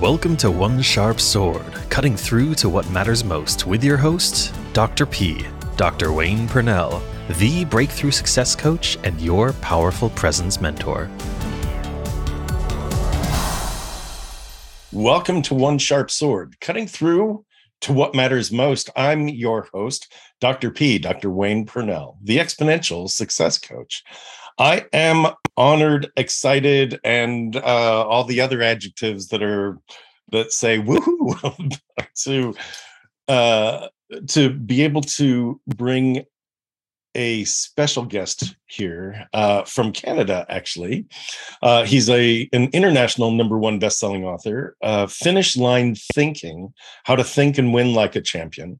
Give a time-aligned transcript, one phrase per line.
[0.00, 5.04] Welcome to One Sharp Sword, cutting through to what matters most with your host, Dr.
[5.06, 5.44] P,
[5.76, 6.12] Dr.
[6.12, 7.02] Wayne Purnell,
[7.38, 11.10] the breakthrough success coach and your powerful presence mentor.
[14.92, 17.44] Welcome to One Sharp Sword, cutting through
[17.80, 18.90] to what matters most.
[18.94, 20.70] I'm your host, Dr.
[20.70, 21.28] P, Dr.
[21.28, 24.04] Wayne Purnell, the exponential success coach.
[24.60, 25.26] I am
[25.58, 29.78] honored, excited, and uh, all the other adjectives that are
[30.30, 31.78] that say woohoo
[32.24, 32.54] to
[33.26, 33.88] uh,
[34.28, 36.24] to be able to bring
[37.14, 40.46] a special guest here uh, from Canada.
[40.48, 41.06] Actually,
[41.62, 44.76] uh, he's a an international number one best-selling author.
[44.80, 48.78] Uh, Finish line thinking: How to think and win like a champion.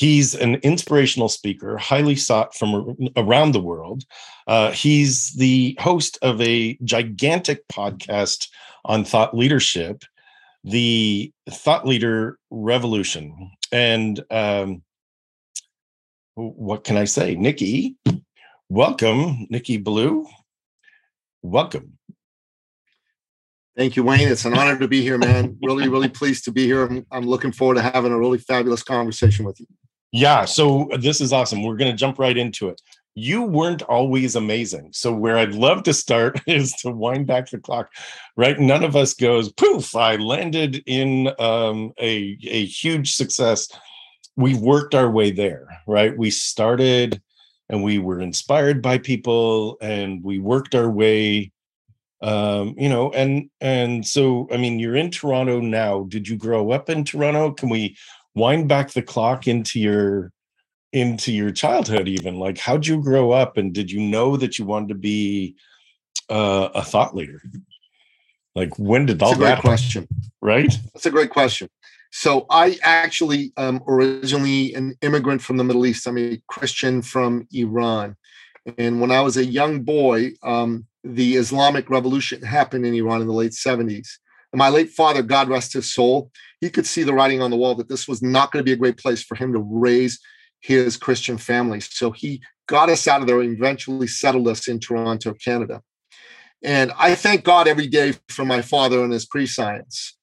[0.00, 4.04] He's an inspirational speaker, highly sought from around the world.
[4.46, 8.48] Uh, he's the host of a gigantic podcast
[8.86, 10.04] on thought leadership,
[10.64, 13.50] the Thought Leader Revolution.
[13.72, 14.80] And um,
[16.34, 17.34] what can I say?
[17.34, 17.96] Nikki,
[18.70, 20.24] welcome, Nicky Billou.
[21.42, 21.98] Welcome.
[23.76, 24.28] Thank you, Wayne.
[24.28, 25.58] It's an honor to be here, man.
[25.62, 26.86] Really, really pleased to be here.
[26.86, 29.66] I'm, I'm looking forward to having a really fabulous conversation with you.
[30.12, 31.62] Yeah, so this is awesome.
[31.62, 32.80] We're going to jump right into it.
[33.14, 34.90] You weren't always amazing.
[34.92, 37.92] So where I'd love to start is to wind back the clock.
[38.36, 38.58] Right?
[38.58, 43.68] None of us goes, "Poof, I landed in um, a a huge success."
[44.36, 46.16] We worked our way there, right?
[46.16, 47.20] We started
[47.70, 51.52] and we were inspired by people and we worked our way
[52.22, 56.70] um you know and and so i mean you're in toronto now did you grow
[56.70, 57.96] up in toronto can we
[58.40, 60.32] wind back the clock into your
[60.92, 64.64] into your childhood even like how'd you grow up and did you know that you
[64.64, 65.54] wanted to be
[66.30, 67.42] uh, a thought leader?
[68.54, 70.08] Like when did all That's a great that question.
[70.40, 70.72] Right?
[70.94, 71.68] That's a great question.
[72.12, 76.06] So i actually um originally an immigrant from the middle east.
[76.08, 78.16] I'm a christian from iran.
[78.78, 83.26] And when i was a young boy um the islamic revolution happened in iran in
[83.26, 84.06] the late 70s and
[84.52, 86.30] my late father god rest his soul
[86.60, 88.72] he could see the writing on the wall that this was not going to be
[88.72, 90.20] a great place for him to raise
[90.60, 91.80] his Christian family.
[91.80, 95.82] So he got us out of there and eventually settled us in Toronto, Canada.
[96.62, 100.16] And I thank God every day for my father and his pre science.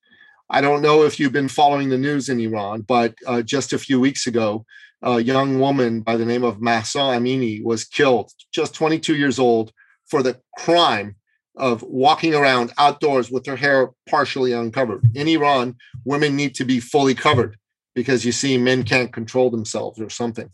[0.49, 3.79] I don't know if you've been following the news in Iran, but uh, just a
[3.79, 4.65] few weeks ago,
[5.01, 9.73] a young woman by the name of Mahsa Amini was killed, just 22 years old,
[10.05, 11.16] for the crime
[11.57, 15.03] of walking around outdoors with their hair partially uncovered.
[15.15, 15.75] In Iran,
[16.05, 17.57] women need to be fully covered
[17.95, 20.49] because you see men can't control themselves or something.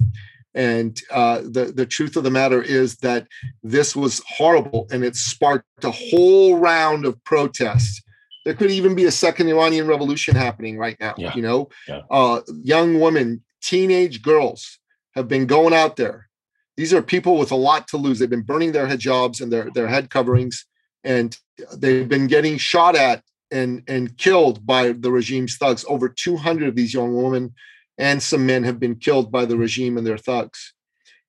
[0.55, 3.27] And uh, the the truth of the matter is that
[3.63, 8.01] this was horrible, and it sparked a whole round of protests.
[8.45, 11.15] There could even be a second Iranian revolution happening right now.
[11.17, 11.33] Yeah.
[11.35, 12.01] You know, Yeah.
[12.11, 14.79] uh, young women, teenage girls
[15.15, 16.29] have been going out there.
[16.77, 18.19] These are people with a lot to lose.
[18.19, 20.65] They've been burning their hijabs and their their head coverings,
[21.03, 21.37] and
[21.77, 25.85] they've been getting shot at and and killed by the regime's thugs.
[25.87, 27.53] Over 200 of these young women
[27.97, 30.73] and some men have been killed by the regime and their thugs.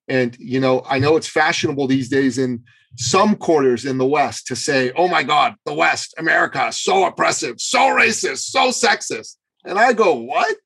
[0.09, 2.65] And you know, I know it's fashionable these days in
[2.97, 7.61] some quarters in the West to say, "Oh my God, the West, America, so oppressive,
[7.61, 10.56] so racist, so sexist." And I go, "What?"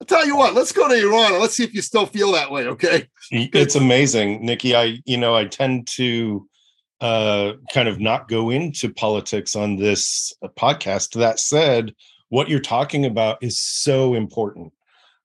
[0.00, 0.54] I'll tell you what.
[0.54, 2.66] Let's go to Iran and let's see if you still feel that way.
[2.66, 3.06] Okay.
[3.30, 6.46] it's amazing nikki i you know i tend to
[7.02, 11.18] uh kind of not go into politics on this podcast.
[11.18, 11.94] That said
[12.28, 14.72] what you're talking about is so important.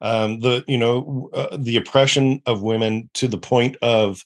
[0.01, 4.25] Um the you know uh, the oppression of women to the point of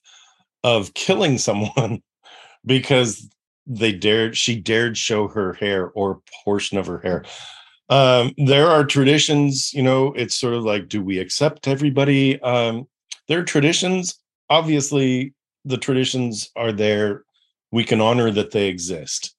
[0.63, 2.01] of killing someone
[2.65, 3.29] because
[3.67, 7.25] they dared she dared show her hair or a portion of her hair.
[7.89, 12.41] Um there are traditions you know it's sort of like do we accept everybody?
[12.41, 12.87] Um
[13.27, 14.17] there are traditions.
[14.49, 15.33] Obviously
[15.65, 17.23] the traditions are there
[17.71, 19.35] we can honor that they exist.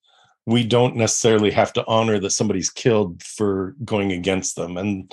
[0.46, 4.76] We don't necessarily have to honor that somebody's killed for going against them.
[4.76, 5.12] And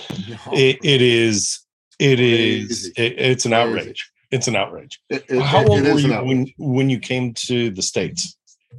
[0.51, 1.59] it, it is
[1.99, 4.11] it is it, it's an outrage.
[4.31, 4.99] It's an outrage.
[5.09, 8.35] It- how old were you when, when you came to the states?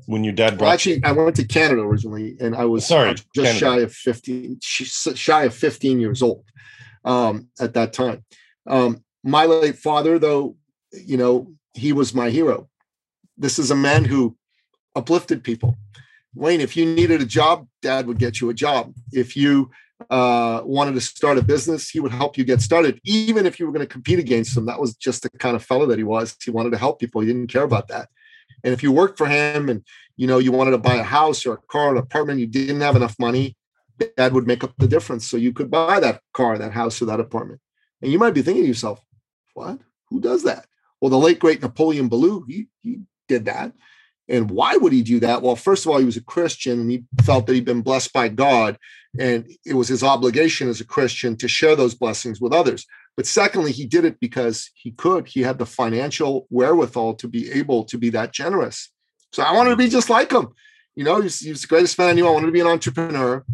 [0.06, 2.86] When your dad Well, brought you actually, I went to Canada originally, and I was
[2.86, 3.58] Sorry, just Canada.
[3.58, 6.44] shy of fifteen, shy of fifteen years old
[7.04, 8.24] um, at that time.
[8.68, 10.56] Um, my late father, though,
[10.92, 12.69] you know, he was my hero.
[13.40, 14.36] This is a man who
[14.94, 15.78] uplifted people.
[16.34, 18.92] Wayne, if you needed a job, Dad would get you a job.
[19.12, 19.70] If you
[20.10, 23.64] uh, wanted to start a business, he would help you get started, even if you
[23.64, 24.66] were going to compete against him.
[24.66, 26.36] That was just the kind of fellow that he was.
[26.44, 27.22] He wanted to help people.
[27.22, 28.10] He didn't care about that.
[28.62, 29.82] And if you worked for him and
[30.18, 32.46] you know you wanted to buy a house or a car or an apartment, you
[32.46, 33.56] didn't have enough money,
[34.18, 37.06] dad would make up the difference so you could buy that car, that house, or
[37.06, 37.60] that apartment.
[38.02, 39.00] And you might be thinking to yourself,
[39.54, 39.78] what?
[40.10, 40.66] Who does that?
[41.00, 43.00] Well, the late great Napoleon Billou, he, he
[43.30, 43.72] did that.
[44.28, 45.42] And why would he do that?
[45.42, 48.12] Well, first of all, he was a Christian and he felt that he'd been blessed
[48.12, 48.76] by God.
[49.18, 52.86] And it was his obligation as a Christian to share those blessings with others.
[53.16, 55.26] But secondly, he did it because he could.
[55.26, 58.92] He had the financial wherewithal to be able to be that generous.
[59.32, 60.48] So I wanted to be just like him.
[60.94, 62.26] You know, he was, he was the greatest man I knew.
[62.26, 63.44] I wanted to be an entrepreneur.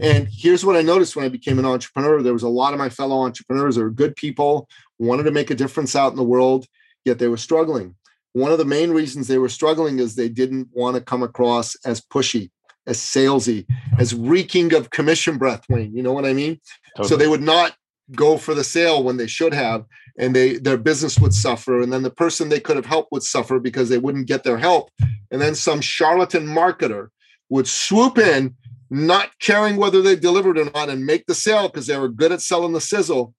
[0.00, 2.78] And here's what I noticed when I became an entrepreneur there was a lot of
[2.78, 4.68] my fellow entrepreneurs that were good people,
[4.98, 6.66] wanted to make a difference out in the world,
[7.04, 7.96] yet they were struggling.
[8.32, 11.76] One of the main reasons they were struggling is they didn't want to come across
[11.84, 12.50] as pushy,
[12.86, 13.66] as salesy,
[13.98, 15.94] as reeking of commission breath, Wayne.
[15.94, 16.60] You know what I mean?
[16.96, 17.08] Totally.
[17.08, 17.74] So they would not
[18.12, 19.84] go for the sale when they should have
[20.18, 23.22] and they their business would suffer and then the person they could have helped would
[23.22, 24.90] suffer because they wouldn't get their help
[25.30, 27.08] and then some charlatan marketer
[27.48, 28.54] would swoop in
[28.90, 32.32] not caring whether they delivered or not and make the sale because they were good
[32.32, 33.34] at selling the sizzle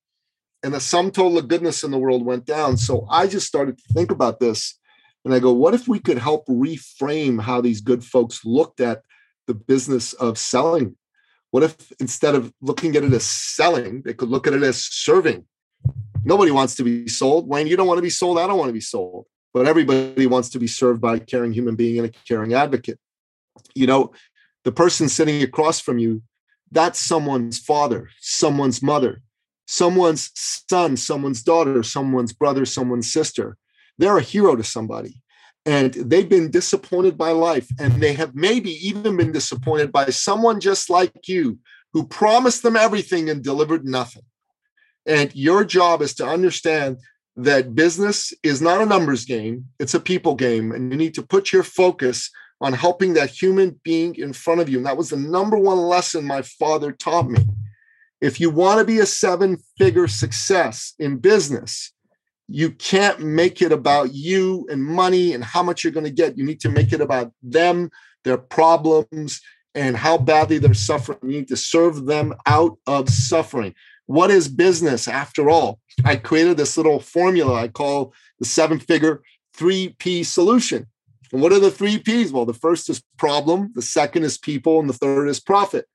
[0.63, 3.77] and the sum total of goodness in the world went down so i just started
[3.77, 4.79] to think about this
[5.25, 9.01] and i go what if we could help reframe how these good folks looked at
[9.47, 10.95] the business of selling?
[11.51, 14.83] What if instead of looking at it as selling they could look at it as
[14.83, 15.45] serving?
[16.23, 17.47] Nobody wants to be sold.
[17.47, 18.39] Wayne you don't want to be sold.
[18.39, 19.27] I don't want to be sold.
[19.53, 22.99] But everybody wants to be served by a caring human being and a caring advocate.
[23.75, 24.13] You know
[24.63, 26.23] the person sitting across from you,
[26.71, 29.21] that's someone's father, someone's mother,
[29.67, 33.57] someone's son, someone's daughter, someone's brother, someone's sister.
[34.03, 35.21] They're a hero to somebody.
[35.65, 37.69] And they've been disappointed by life.
[37.79, 41.59] And they have maybe even been disappointed by someone just like you
[41.94, 44.23] who promised them everything and delivered nothing.
[45.05, 46.97] And your job is to understand
[47.38, 50.73] that business is not a numbers game, it's a people game.
[50.73, 52.29] And you need to put your focus
[52.59, 54.79] on helping that human being in front of you.
[54.79, 57.47] And that was the number one lesson my father taught me.
[58.19, 61.92] If you want to be a seven figure success in business,
[62.47, 66.37] you can't make it about you and money and how much you're going to get.
[66.37, 67.89] You need to make it about them,
[68.23, 69.41] their problems,
[69.75, 71.19] and how badly they're suffering.
[71.23, 73.73] You need to serve them out of suffering.
[74.05, 75.79] What is business after all?
[76.03, 79.21] I created this little formula I call the seven figure
[79.57, 80.87] 3P solution.
[81.31, 82.31] And what are the three P's?
[82.31, 85.87] Well, the first is problem, the second is people, and the third is profit.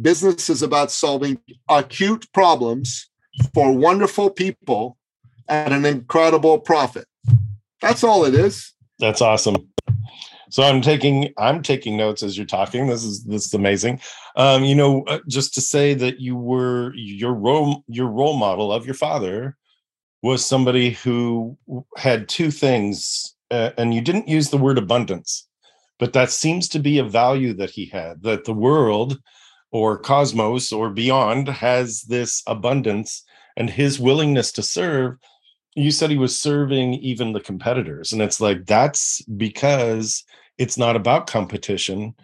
[0.00, 3.08] Business is about solving acute problems
[3.54, 4.96] for wonderful people
[5.48, 7.06] at an incredible profit.
[7.80, 8.72] That's all it is.
[8.98, 9.56] That's awesome.
[10.50, 12.86] So I'm taking I'm taking notes as you're talking.
[12.86, 14.00] This is this is amazing.
[14.36, 18.72] Um, you know, uh, just to say that you were your role your role model
[18.72, 19.56] of your father
[20.22, 21.56] was somebody who
[21.96, 25.46] had two things uh, and you didn't use the word abundance,
[25.98, 29.18] but that seems to be a value that he had that the world
[29.72, 33.24] or cosmos or beyond has this abundance
[33.56, 35.16] and his willingness to serve.
[35.76, 38.12] You said he was serving even the competitors.
[38.12, 40.24] And it's like, that's because
[40.58, 42.14] it's not about competition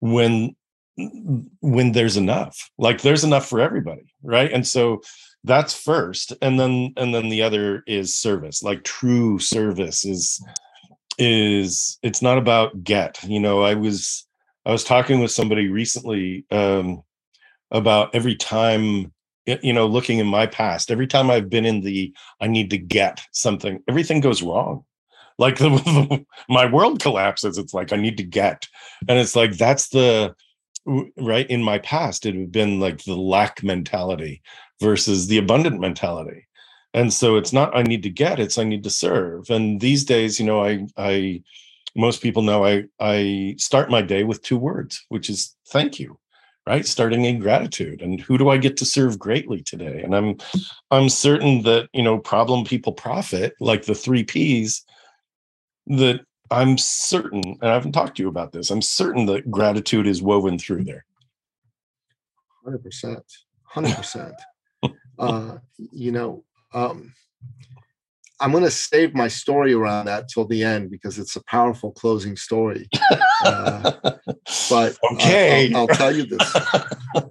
[0.00, 0.54] when
[1.60, 5.00] when there's enough like there's enough for everybody right and so
[5.44, 10.44] that's first and then and then the other is service like true service is
[11.18, 14.26] is it's not about get you know i was
[14.66, 17.02] i was talking with somebody recently um
[17.70, 19.12] about every time
[19.50, 22.70] Eh, you know looking in my past every time i've been in the i need
[22.70, 24.84] to get something everything goes wrong.
[25.38, 28.68] Like the, my world collapses it's like i need to get
[29.08, 30.34] and it's like that's the
[31.16, 34.42] right in my past it had been like the lack mentality
[34.80, 36.46] versus the abundant mentality.
[36.94, 40.04] And so it's not i need to get it's i need to serve and these
[40.04, 41.42] days you know i i
[41.96, 46.19] most people know i i start my day with two words which is thank you
[46.70, 50.36] right starting in gratitude and who do i get to serve greatly today and i'm
[50.90, 54.84] i'm certain that you know problem people profit like the three p's
[55.86, 60.06] that I'm certain, and I haven't talked to you about this, I'm certain that gratitude
[60.06, 61.04] is woven through there.
[62.66, 63.22] 100%.
[63.74, 64.32] 100%.
[65.18, 65.58] uh,
[65.92, 67.12] you know, um,
[68.40, 71.92] I'm going to save my story around that till the end because it's a powerful
[71.92, 72.88] closing story.
[73.44, 73.92] Uh,
[74.68, 76.56] but okay, uh, I'll, I'll, tell you this.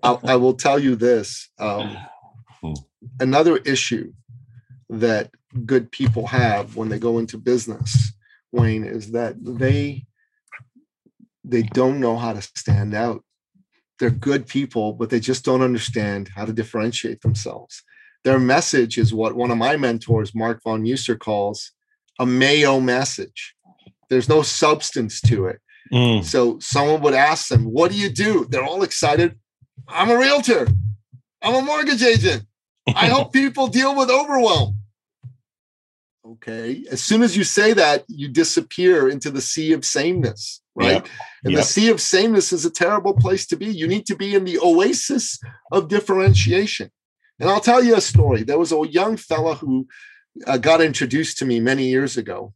[0.03, 1.49] I'll, I will tell you this.
[1.59, 1.97] Um,
[2.61, 2.73] hmm.
[3.19, 4.11] another issue
[4.89, 5.29] that
[5.65, 8.11] good people have when they go into business
[8.51, 10.05] Wayne, is that they
[11.43, 13.23] they don't know how to stand out.
[13.97, 17.83] They're good people, but they just don't understand how to differentiate themselves.
[18.23, 21.71] Their message is what one of my mentors, Mark von Muser, calls
[22.19, 23.55] a mayo message.
[24.09, 25.61] There's no substance to it.
[25.93, 26.23] Mm.
[26.23, 28.45] So someone would ask them, What do you do?
[28.49, 29.39] They're all excited.
[29.87, 30.67] I'm a realtor.
[31.41, 32.43] I'm a mortgage agent.
[32.87, 34.75] I help people deal with overwhelm.
[36.33, 36.83] Okay.
[36.91, 40.93] As soon as you say that, you disappear into the sea of sameness, right?
[40.93, 41.07] Yep.
[41.43, 41.61] And yep.
[41.61, 43.67] the sea of sameness is a terrible place to be.
[43.67, 45.39] You need to be in the oasis
[45.71, 46.91] of differentiation.
[47.39, 48.43] And I'll tell you a story.
[48.43, 49.87] There was a young fella who
[50.45, 52.53] uh, got introduced to me many years ago.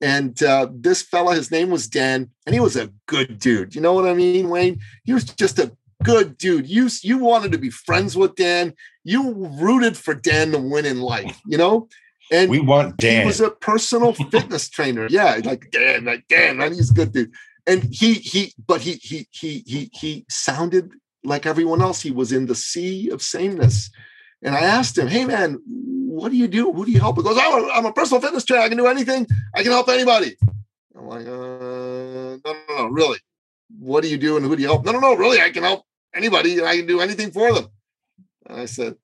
[0.00, 3.74] And uh, this fella, his name was Dan, and he was a good dude.
[3.74, 4.80] You know what I mean, Wayne?
[5.04, 5.72] He was just a
[6.04, 6.68] good dude.
[6.68, 8.74] You you wanted to be friends with Dan.
[9.02, 11.40] You rooted for Dan to win in life.
[11.46, 11.88] You know.
[12.30, 13.22] And we want Dan.
[13.22, 15.08] He was a personal fitness trainer.
[15.10, 17.32] Yeah, like Dan, like Dan, man, he's a good dude.
[17.66, 20.92] And he he, but he he he he he sounded
[21.24, 22.00] like everyone else.
[22.00, 23.90] He was in the sea of sameness.
[24.42, 26.72] And I asked him, "Hey, man, what do you do?
[26.72, 28.62] Who do you help?" He goes, "I'm a, I'm a personal fitness trainer.
[28.62, 29.26] I can do anything.
[29.54, 30.36] I can help anybody."
[30.96, 33.18] I'm like, uh, "No, no, no, really.
[33.78, 35.40] What do you do and who do you help?" No, no, no, really.
[35.40, 35.82] I can help
[36.14, 37.66] anybody and I can do anything for them.
[38.46, 38.94] And I said,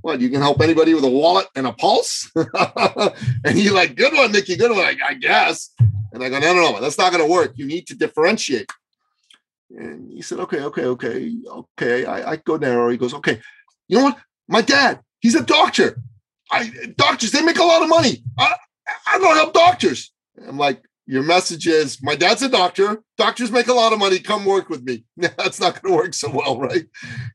[0.00, 0.20] "What?
[0.20, 2.30] You can help anybody with a wallet and a pulse?"
[3.44, 4.56] and he like, "Good one, Mickey.
[4.56, 4.80] Good one.
[4.80, 5.70] I, I guess."
[6.12, 6.80] And I go, "No, no, no.
[6.80, 7.52] That's not going to work.
[7.56, 8.70] You need to differentiate."
[9.70, 12.90] And he said, "Okay, okay, okay, okay." I, I go there.
[12.90, 13.40] He goes, "Okay.
[13.88, 14.18] You know what?
[14.48, 16.00] My dad, he's a doctor.
[16.50, 18.22] I doctors, they make a lot of money.
[18.38, 18.54] I,
[19.06, 20.12] I don't help doctors.
[20.46, 23.02] I'm like, your message is my dad's a doctor.
[23.18, 24.18] Doctors make a lot of money.
[24.18, 25.04] Come work with me.
[25.16, 26.86] That's not going to work so well, right?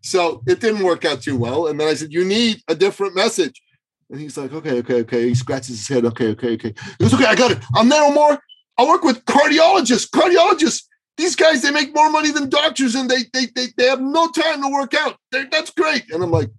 [0.01, 1.67] So it didn't work out too well.
[1.67, 3.61] And then I said, You need a different message.
[4.09, 5.29] And he's like, Okay, okay, okay.
[5.29, 6.05] He scratches his head.
[6.05, 6.73] Okay, okay, okay.
[6.97, 7.59] He goes, Okay, I got it.
[7.75, 8.39] I'll narrow more.
[8.77, 10.09] I'll work with cardiologists.
[10.09, 10.83] Cardiologists.
[11.19, 14.29] These guys, they make more money than doctors and they they they, they have no
[14.29, 15.17] time to work out.
[15.33, 16.09] They're, that's great.
[16.13, 16.49] And I'm like,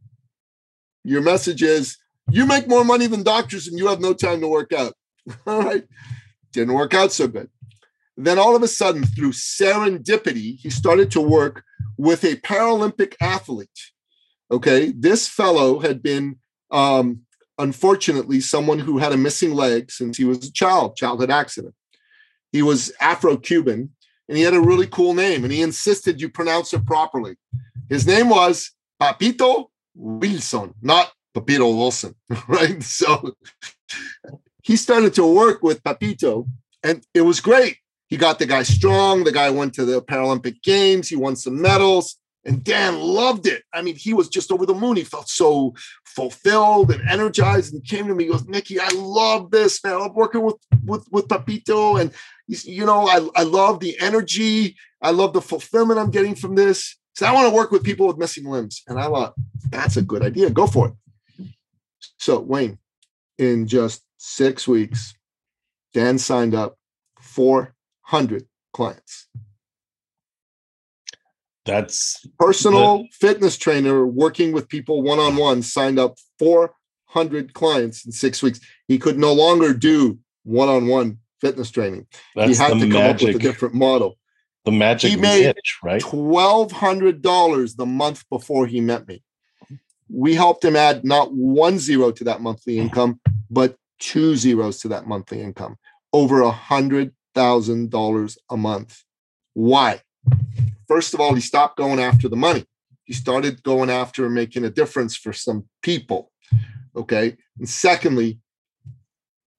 [1.03, 1.97] Your message is
[2.31, 4.93] you make more money than doctors and you have no time to work out.
[5.47, 5.85] All right.
[6.53, 7.49] Didn't work out so good.
[8.19, 11.65] Then all of a sudden, through serendipity, he started to work
[11.97, 13.71] with a Paralympic athlete.
[14.51, 14.93] Okay.
[14.95, 16.37] This fellow had been,
[16.71, 17.23] um,
[17.57, 21.75] unfortunately, someone who had a missing leg since he was a child, childhood accident.
[22.53, 23.93] He was Afro Cuban
[24.31, 27.35] and he had a really cool name and he insisted you pronounce it properly.
[27.89, 28.71] His name was
[29.03, 32.15] Papito Wilson, not Papito Wilson,
[32.49, 32.81] right?
[32.81, 33.35] So
[34.63, 36.47] he started to work with Papito,
[36.85, 37.79] and it was great.
[38.07, 39.25] He got the guy strong.
[39.25, 41.09] The guy went to the Paralympic Games.
[41.09, 43.65] He won some medals, and Dan loved it.
[43.75, 44.97] I mean, he was just over the moon.
[44.97, 48.25] He felt so fulfilled and energized, and came to me.
[48.25, 50.01] He goes, "Nicky, I love this, man.
[50.01, 52.13] I'm working with with with Papito, and
[52.65, 54.77] you know, I I love the energy.
[55.03, 58.07] I love the fulfillment I'm getting from this." So I want to work with people
[58.07, 58.83] with missing limbs.
[58.87, 59.35] And I thought,
[59.69, 60.51] that's a good idea.
[60.51, 60.95] Go for it.
[62.19, 62.79] So, Wayne,
[63.39, 65.15] in just six weeks,
[65.93, 66.79] Dan signed up
[67.21, 69.29] 400 clients.
[71.67, 78.07] That's personal the, fitness trainer working with people one on one signed up 400 clients
[78.07, 78.61] in six weeks.
[78.89, 82.07] He could no longer do one on one fitness training.
[82.35, 84.17] he had to come magic, up with a different model.
[84.65, 86.03] The magic he made niche, right?
[86.03, 89.23] $1,200 the month before he met me
[90.13, 92.83] we helped him add not one zero to that monthly mm-hmm.
[92.83, 93.21] income,
[93.51, 95.77] but two zeros to that monthly income,
[96.13, 99.05] over a hundred thousand dollars a month.
[99.55, 100.01] Why?
[100.89, 102.65] First of all, he stopped going after the money.
[103.05, 106.33] He started going after making a difference for some people.
[106.97, 107.37] Okay.
[107.59, 108.39] And secondly,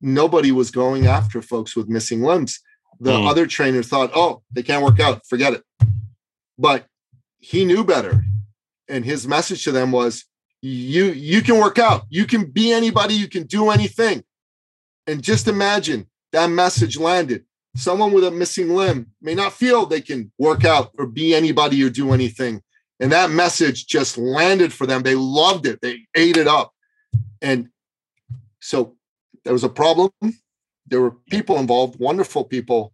[0.02, 2.60] nobody was going after folks with missing limbs.
[3.00, 3.30] The mm.
[3.30, 5.64] other trainer thought, oh, they can't work out, forget it.
[6.58, 6.86] But
[7.40, 8.24] he knew better.
[8.88, 10.26] And his message to them was
[10.62, 12.04] you you can work out.
[12.10, 13.16] You can be anybody.
[13.16, 14.24] You can do anything.
[15.08, 17.46] And just imagine that message landed.
[17.76, 21.82] Someone with a missing limb may not feel they can work out or be anybody
[21.84, 22.62] or do anything.
[23.00, 25.02] And that message just landed for them.
[25.02, 25.80] They loved it.
[25.82, 26.74] They ate it up.
[27.42, 27.70] And
[28.60, 28.96] so
[29.44, 30.12] there was a problem
[30.88, 32.94] there were people involved wonderful people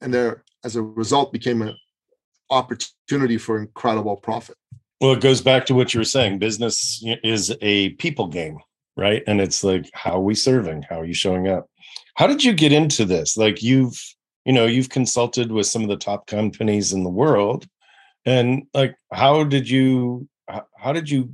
[0.00, 1.74] and there as a result became an
[2.50, 4.56] opportunity for incredible profit
[5.00, 6.38] well, it goes back to what you were saying.
[6.38, 8.58] Business is a people game,
[8.96, 9.22] right?
[9.26, 10.82] And it's like, how are we serving?
[10.82, 11.68] How are you showing up?
[12.16, 13.36] How did you get into this?
[13.36, 13.96] Like you've,
[14.44, 17.66] you know, you've consulted with some of the top companies in the world.
[18.24, 20.28] And like, how did you,
[20.76, 21.32] how did you,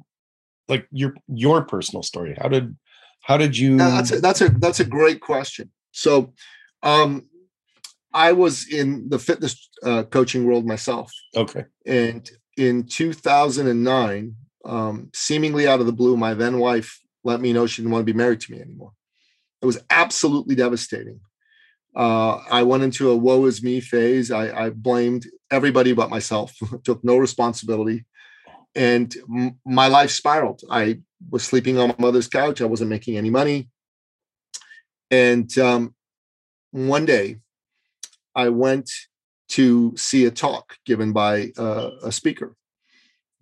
[0.69, 2.37] like your, your personal story?
[2.39, 2.77] How did,
[3.25, 3.77] how did you?
[3.77, 5.71] that's a, that's a, that's a great question.
[5.93, 6.33] So,
[6.83, 7.29] um,
[8.13, 11.13] I was in the fitness uh, coaching world myself.
[11.37, 11.65] Okay.
[11.85, 17.67] And in 2009, um, seemingly out of the blue, my then wife let me know
[17.67, 18.93] she didn't want to be married to me anymore.
[19.61, 21.21] It was absolutely devastating.
[21.97, 24.31] Uh, I went into a woe is me phase.
[24.31, 26.55] I, I blamed everybody but myself,
[26.85, 28.05] took no responsibility.
[28.75, 30.61] and m- my life spiraled.
[30.71, 31.01] I
[31.31, 32.61] was sleeping on my mother's couch.
[32.61, 33.69] I wasn't making any money.
[35.11, 35.95] And um,
[36.71, 37.39] one day,
[38.35, 38.91] I went
[39.51, 42.57] to see a talk given by uh, a speaker,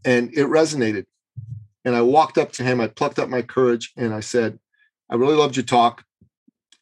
[0.05, 1.07] and it resonated.
[1.85, 2.81] And I walked up to him.
[2.81, 4.59] I plucked up my courage, and I said,
[5.11, 6.05] "I really loved your talk,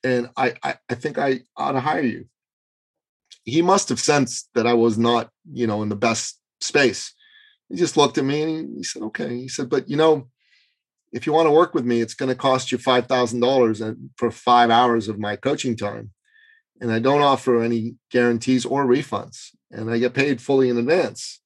[0.02, 2.26] and I I, I think I ought to hire you."
[3.44, 7.14] He must have sensed that I was not, you know, in the best space.
[7.68, 10.28] He just looked at me and he, he said, "Okay." He said, "But you know."
[11.12, 13.82] If you want to work with me, it's going to cost you five thousand dollars
[14.16, 16.10] for five hours of my coaching time,
[16.80, 21.40] and I don't offer any guarantees or refunds, and I get paid fully in advance.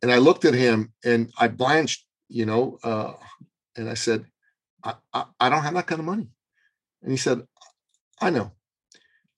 [0.00, 3.14] And I looked at him and I blanched, you know, uh,
[3.76, 4.26] and I said,
[4.84, 6.28] I, I, I don't have that kind of money.
[7.02, 7.42] And he said,
[8.20, 8.52] I know.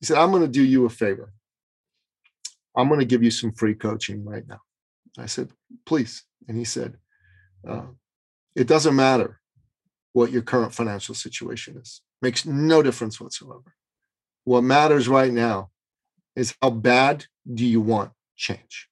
[0.00, 1.32] He said, I'm going to do you a favor.
[2.76, 4.60] I'm going to give you some free coaching right now.
[5.18, 5.50] I said,
[5.86, 6.24] please.
[6.46, 6.98] And he said,
[7.66, 7.86] uh,
[8.54, 9.39] it doesn't matter
[10.12, 12.02] what your current financial situation is.
[12.22, 13.74] Makes no difference whatsoever.
[14.44, 15.70] What matters right now
[16.36, 18.88] is how bad do you want change?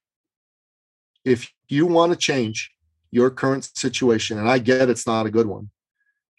[1.25, 2.73] If you want to change
[3.11, 5.71] your current situation, and I get it's not a good one,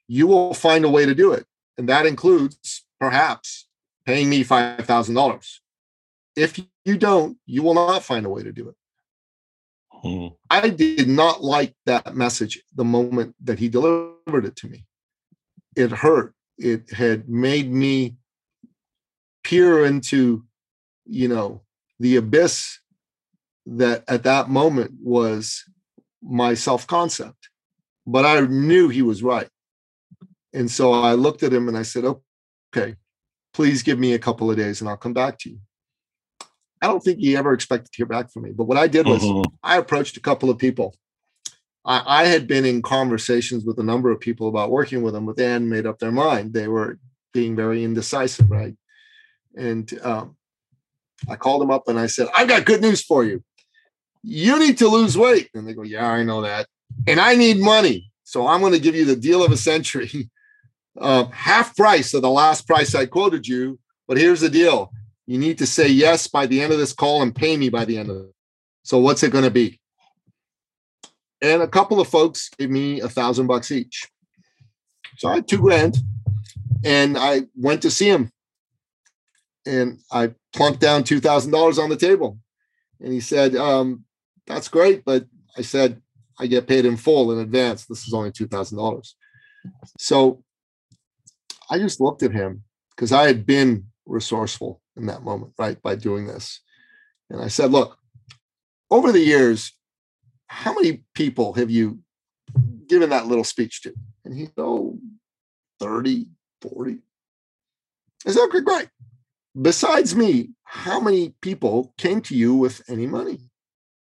[0.07, 1.45] you will find a way to do it.
[1.77, 3.67] And that includes perhaps
[4.05, 5.59] paying me $5,000.
[6.36, 8.75] If you don't, you will not find a way to do it.
[10.01, 10.27] Hmm.
[10.50, 14.86] I did not like that message the moment that he delivered it to me.
[15.75, 16.34] It hurt.
[16.58, 18.15] It had made me
[19.44, 20.46] peer into,
[21.06, 21.62] you know,
[22.00, 22.79] the abyss
[23.65, 25.63] that at that moment was
[26.22, 27.50] my self concept.
[28.06, 29.50] But I knew he was right.
[30.53, 32.96] And so I looked at him and I said, okay,
[33.53, 35.60] please give me a couple of days and I'll come back to you.
[36.81, 38.51] I don't think he ever expected to hear back from me.
[38.51, 39.53] But what I did was mm-hmm.
[39.63, 40.96] I approached a couple of people.
[41.85, 45.25] I, I, had been in conversations with a number of people about working with them,
[45.25, 46.53] but they hadn't made up their mind.
[46.53, 47.00] They were
[47.33, 48.75] being very indecisive, right?
[49.57, 50.35] And um,
[51.27, 53.44] I called them up and I said, I've got good news for you.
[54.24, 55.50] You need to lose weight.
[55.53, 56.68] And they go, Yeah, I know that.
[57.07, 58.11] And I need money.
[58.24, 60.29] So I'm going to give you the deal of a century,
[61.00, 63.79] uh, half price of the last price I quoted you.
[64.07, 64.92] But here's the deal
[65.29, 67.85] you need to say yes by the end of this call and pay me by
[67.85, 68.33] the end of it.
[68.81, 69.79] So what's it going to be?
[71.39, 74.09] And a couple of folks gave me a thousand bucks each.
[75.18, 76.00] So I had two grand
[76.83, 78.31] and I went to see him
[79.68, 82.39] and I plunked down $2,000 on the table.
[83.00, 84.05] And he said, um,
[84.48, 85.05] that's great.
[85.05, 86.01] But I said,
[86.39, 87.85] I get paid in full in advance.
[87.85, 89.13] This is only $2,000.
[90.00, 90.44] So
[91.70, 92.63] I just looked at him
[92.96, 95.81] because I had been resourceful in that moment, right?
[95.81, 96.62] By doing this.
[97.29, 97.98] And I said, look,
[98.92, 99.74] over the years,
[100.48, 102.00] how many people have you
[102.88, 103.94] given that little speech to?
[104.25, 104.98] And he said, oh,
[105.79, 106.25] 30,
[106.62, 106.98] 40.
[108.27, 108.90] I said, okay, great.
[109.59, 113.50] Besides me, how many people came to you with any money?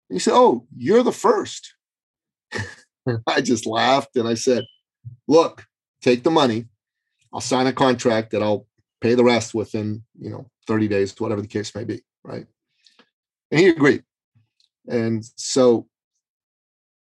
[0.09, 1.73] And he said, oh, you're the first.
[3.27, 4.65] I just laughed and I said,
[5.27, 5.65] look,
[6.01, 6.65] take the money.
[7.33, 8.66] I'll sign a contract that I'll
[9.01, 12.45] pay the rest within, you know, 30 days, whatever the case may be, right?
[13.51, 14.03] And he agreed.
[14.87, 15.87] And so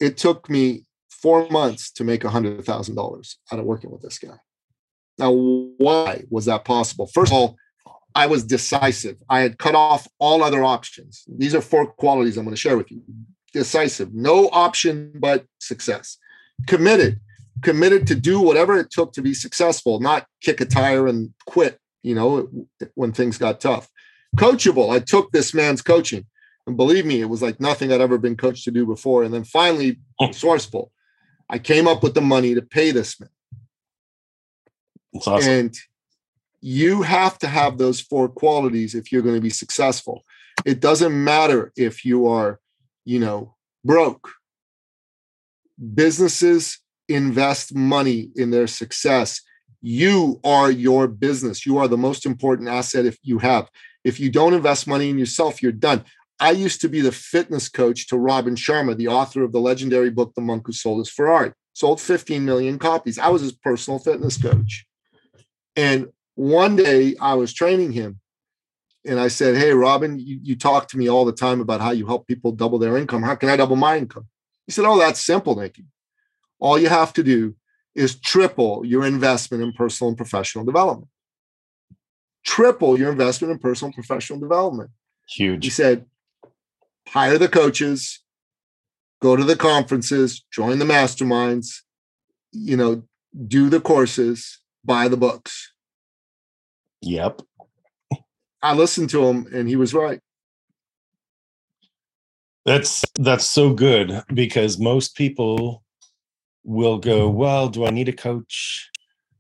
[0.01, 4.39] it took me four months to make $100,000 out of working with this guy.
[5.19, 7.07] Now, why was that possible?
[7.07, 7.57] First of all,
[8.15, 9.17] I was decisive.
[9.29, 11.25] I had cut off all other options.
[11.27, 13.03] These are four qualities I'm going to share with you
[13.57, 16.19] decisive, no option but success,
[16.67, 17.21] committed,
[17.63, 21.79] committed to do whatever it took to be successful, not kick a tire and quit
[22.07, 22.49] you know,
[22.95, 23.91] when things got tough.
[24.37, 24.95] Coachable.
[24.95, 26.25] I took this man's coaching.
[26.65, 29.25] And believe me, it was like nothing I'd ever been coached to do before.
[29.25, 30.27] And then finally, hmm.
[30.27, 30.93] resourceful.
[31.51, 33.31] I came up with the money to pay this man.
[35.27, 35.51] Awesome.
[35.51, 35.77] And
[36.61, 40.25] you have to have those four qualities if you're going to be successful.
[40.65, 42.61] It doesn't matter if you are,
[43.05, 44.31] you know, broke.
[45.95, 49.41] Businesses invest money in their success
[49.87, 51.65] you are your business.
[51.65, 53.71] You are the most important asset if you have.
[54.03, 56.05] If you don't invest money in yourself, you're done.
[56.41, 60.11] I used to be the fitness coach to Robin Sharma, the author of the legendary
[60.11, 61.53] book, The Monk Who Sold His Ferrari.
[61.73, 63.17] Sold 15 million copies.
[63.17, 64.87] I was his personal fitness coach.
[65.77, 68.19] And one day I was training him
[69.07, 71.93] and I said, Hey, Robin, you, you talk to me all the time about how
[71.93, 73.23] you help people double their income.
[73.23, 74.27] How can I double my income?
[74.67, 75.85] He said, Oh, that's simple, Nicky.
[76.59, 77.55] All you have to do
[77.97, 81.09] is triple your investment in personal and professional development.
[82.45, 84.91] Triple your investment in personal and professional development.
[85.29, 85.65] Huge.
[85.65, 86.07] He said,
[87.09, 88.21] hire the coaches,
[89.21, 91.81] go to the conferences, join the masterminds,
[92.53, 93.03] you know,
[93.49, 95.73] do the courses, buy the books.
[97.03, 97.43] Yep.
[98.63, 100.21] I listened to him and he was right.
[102.65, 105.85] That's that's so good because most people
[106.67, 108.91] will go, well, do I need a coach?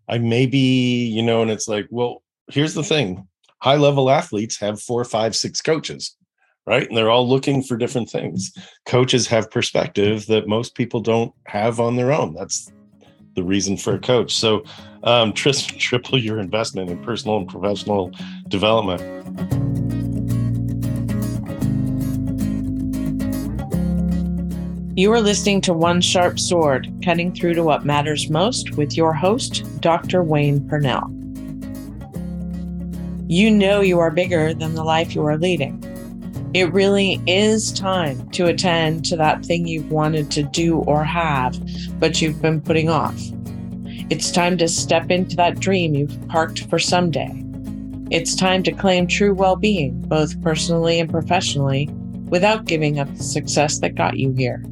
[0.08, 3.26] I maybe, you know, and it's like, well, here's the thing.
[3.58, 6.16] High level athletes have four, five, six coaches,
[6.66, 6.86] right?
[6.86, 8.52] And they're all looking for different things.
[8.86, 12.34] Coaches have perspective that most people don't have on their own.
[12.34, 12.70] That's
[13.34, 14.32] the reason for a coach.
[14.32, 14.62] So,
[15.02, 18.12] um, Tristan, triple your investment in personal and professional
[18.48, 19.75] development.
[24.98, 29.12] You are listening to One Sharp Sword, cutting through to what matters most with your
[29.12, 30.22] host, Dr.
[30.22, 31.10] Wayne Purnell.
[33.28, 35.82] You know you are bigger than the life you are leading.
[36.54, 41.60] It really is time to attend to that thing you've wanted to do or have,
[42.00, 43.20] but you've been putting off.
[44.08, 47.44] It's time to step into that dream you've parked for someday.
[48.10, 51.90] It's time to claim true well being, both personally and professionally,
[52.30, 54.64] without giving up the success that got you here.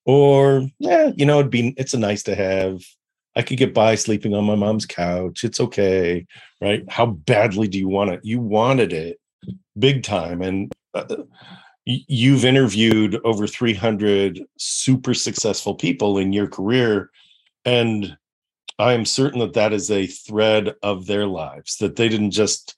[0.05, 2.81] Or yeah you know it'd be it's a nice to have.
[3.37, 5.43] I could get by sleeping on my mom's couch.
[5.43, 6.25] It's okay
[6.61, 6.83] right?
[6.89, 8.21] How badly do you want it?
[8.23, 9.19] You wanted it
[9.77, 11.15] big time and uh,
[11.85, 17.11] you've interviewed over 300 super successful people in your career
[17.63, 18.17] and
[18.77, 22.75] I am certain that that is a thread of their lives, that they didn't just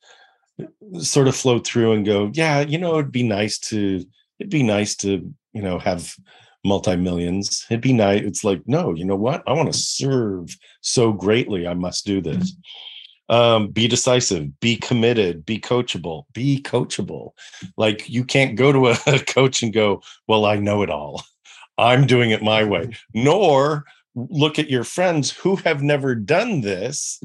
[0.61, 4.05] uh, sort of float through and go, yeah, you know, it'd be nice to,
[4.39, 6.15] it'd be nice to, you know, have
[6.63, 7.65] multi millions.
[7.69, 8.21] It'd be nice.
[8.23, 9.43] It's like, no, you know what?
[9.47, 11.65] I want to serve so greatly.
[11.65, 12.25] I must do mm.
[12.25, 12.55] this.
[13.29, 17.31] Um, be decisive, be committed, be coachable, be coachable.
[17.75, 21.23] Like you can't go to a, a coach and go, well, I know it all.
[21.77, 22.85] I'm doing it my way.
[22.85, 22.95] Mm.
[23.13, 23.85] Nor
[24.29, 27.21] look at your friends who have never done this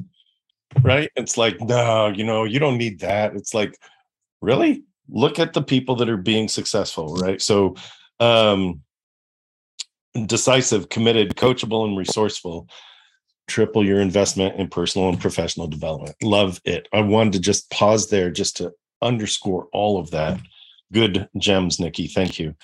[0.82, 1.10] right?
[1.16, 3.34] It's like no you know you don't need that.
[3.34, 3.78] It's like
[4.40, 4.84] really?
[5.08, 7.40] Look at the people that are being successful right?
[7.40, 7.76] So
[8.20, 8.82] um
[10.26, 12.68] decisive committed coachable and resourceful.
[13.48, 16.14] Triple your investment in personal and professional development.
[16.22, 16.88] Love it.
[16.92, 20.40] I wanted to just pause there just to underscore all of that.
[20.92, 22.06] Good gems nikki.
[22.06, 22.54] Thank you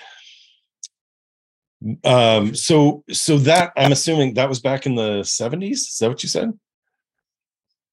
[2.04, 6.22] um so so that i'm assuming that was back in the 70s is that what
[6.22, 6.52] you said?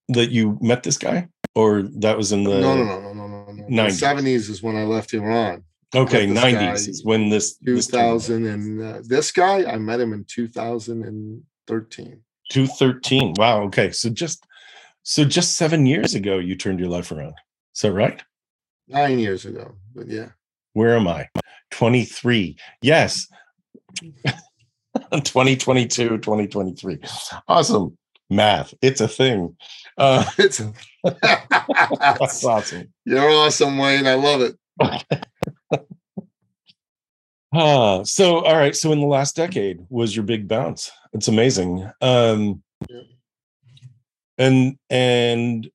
[0.09, 1.29] That you met this guy?
[1.55, 3.83] Or that was in the no no no no no no no.
[3.83, 3.99] 90s.
[3.99, 5.63] The 70s is when i left iran.
[5.93, 10.25] Okay 90s is when this 2000 this and uh, this guy i met him in
[10.27, 12.21] 2013
[12.51, 14.45] 213 wow okay so just
[15.03, 17.35] so just seven years ago you turned your life around
[17.75, 18.23] is that right?
[18.87, 20.29] Nine years ago but yeah.
[20.73, 21.29] Where am i?
[21.71, 23.27] 23 yes
[25.11, 26.99] 2022, 2023.
[27.47, 27.97] Awesome.
[28.29, 28.73] Math.
[28.81, 29.55] It's a thing.
[29.97, 30.73] Uh, it's a-
[31.21, 32.93] that's awesome.
[33.05, 34.07] You're awesome, Wayne.
[34.07, 34.57] I love it.
[37.53, 38.75] uh, so, all right.
[38.75, 40.91] So, in the last decade was your big bounce.
[41.13, 41.89] It's amazing.
[42.01, 43.01] Um, yeah.
[44.37, 45.69] And, and,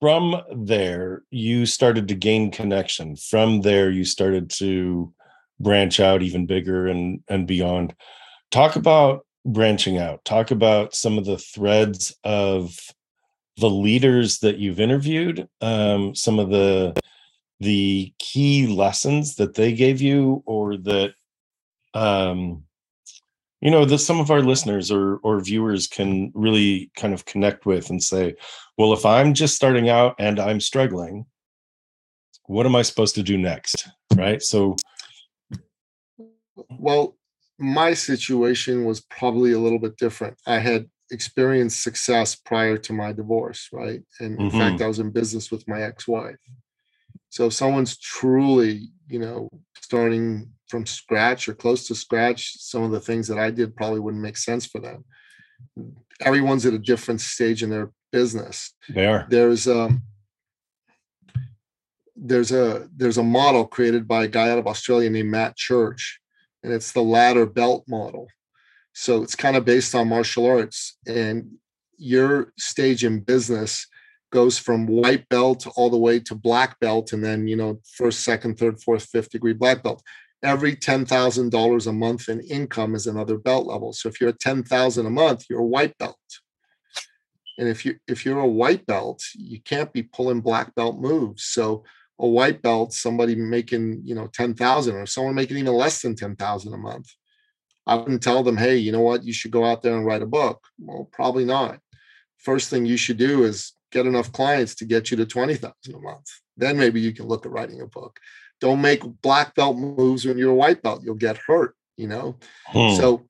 [0.00, 3.16] from there, you started to gain connection.
[3.16, 5.12] From there, you started to
[5.60, 7.94] branch out even bigger and and beyond.
[8.50, 10.24] Talk about branching out.
[10.24, 12.78] Talk about some of the threads of
[13.58, 16.94] the leaders that you've interviewed um, some of the
[17.60, 21.14] the key lessons that they gave you or that
[21.94, 22.64] um,
[23.62, 27.64] you know that some of our listeners or or viewers can really kind of connect
[27.64, 28.34] with and say
[28.76, 31.24] well if i'm just starting out and i'm struggling
[32.46, 33.88] what am i supposed to do next?
[34.14, 34.42] Right?
[34.42, 34.76] So
[36.78, 37.16] well
[37.58, 43.12] my situation was probably a little bit different i had experienced success prior to my
[43.12, 44.58] divorce right and in mm-hmm.
[44.58, 46.36] fact i was in business with my ex-wife
[47.28, 49.48] so if someone's truly you know
[49.80, 54.00] starting from scratch or close to scratch, some of the things that I did probably
[54.00, 55.04] wouldn't make sense for them.
[56.20, 58.74] Everyone's at a different stage in their business.
[58.88, 59.26] They are.
[59.28, 60.02] There's um
[62.16, 66.20] there's a there's a model created by a guy out of Australia named Matt Church,
[66.66, 68.26] and it's the ladder belt model.
[68.92, 71.52] So it's kind of based on martial arts, and
[71.96, 73.86] your stage in business
[74.32, 78.20] goes from white belt all the way to black belt, and then you know first,
[78.20, 80.02] second, third, fourth, fifth degree black belt
[80.42, 83.92] every $10,000 a month in income is another belt level.
[83.92, 86.16] So if you're at 10,000 a month, you're a white belt.
[87.58, 91.44] And if you if you're a white belt, you can't be pulling black belt moves.
[91.44, 91.84] So
[92.18, 96.72] a white belt, somebody making, you know, 10,000 or someone making even less than 10,000
[96.72, 97.08] a month.
[97.86, 99.22] I wouldn't tell them, "Hey, you know what?
[99.22, 101.78] You should go out there and write a book." Well, probably not.
[102.38, 105.98] First thing you should do is get enough clients to get you to 20,000 a
[105.98, 106.26] month.
[106.56, 108.18] Then maybe you can look at writing a book
[108.60, 112.36] don't make black belt moves when you're a white belt you'll get hurt you know
[112.66, 112.94] hmm.
[112.94, 113.26] so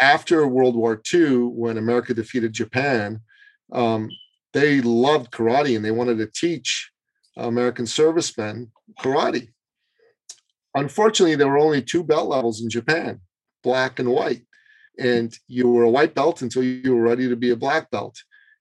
[0.00, 3.20] after world war ii when america defeated japan
[3.72, 4.08] um,
[4.52, 6.90] they loved karate and they wanted to teach
[7.36, 8.70] american servicemen
[9.00, 9.48] karate
[10.74, 13.20] unfortunately there were only two belt levels in japan
[13.62, 14.42] black and white
[14.98, 18.16] and you were a white belt until you were ready to be a black belt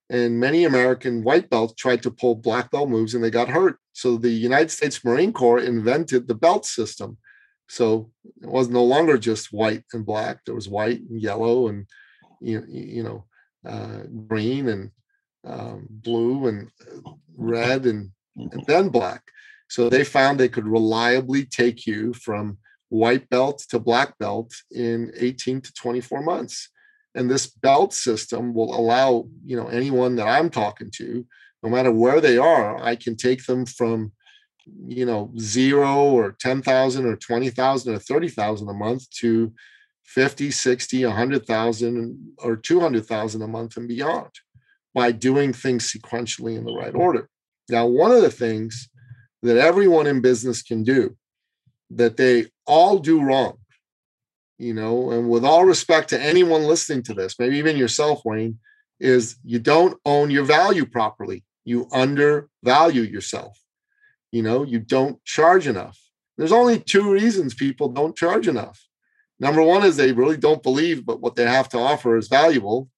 [0.09, 3.79] and many American white belts tried to pull black belt moves and they got hurt.
[3.93, 7.17] So the United States Marine Corps invented the belt system.
[7.67, 8.11] So
[8.41, 10.41] it was no longer just white and black.
[10.45, 11.87] There was white and yellow and
[12.39, 13.25] you, know
[13.67, 14.91] uh, green and
[15.43, 16.69] um, blue and
[17.35, 18.57] red and, Mm-hmm.
[18.57, 19.23] and then black.
[19.69, 22.57] So they found they could reliably take you from
[22.89, 26.69] white belt to black belt in 18 to 24 months.
[27.15, 31.25] And this belt system will allow you know anyone that i'm talking to
[31.63, 34.11] no matter where they are i can take them from
[34.85, 39.53] you know zero or 10,000 or 20,000 or 30,000 a month to
[40.03, 44.31] 50 60 100,000 or 200,000 a month and beyond
[44.93, 47.29] by doing things sequentially in the right order
[47.69, 48.89] now one of the things
[49.41, 51.15] that everyone in business can do
[51.89, 53.57] that they all do wrong
[54.57, 58.59] you know, and with all respect to anyone listening to this, maybe even yourself, Wayne,
[58.99, 61.43] is you don't own your value properly.
[61.65, 63.59] You undervalue yourself.
[64.31, 65.99] You know, you don't charge enough.
[66.37, 68.81] There's only two reasons people don't charge enough.
[69.39, 72.89] Number one is they really don't believe, but what they have to offer is valuable,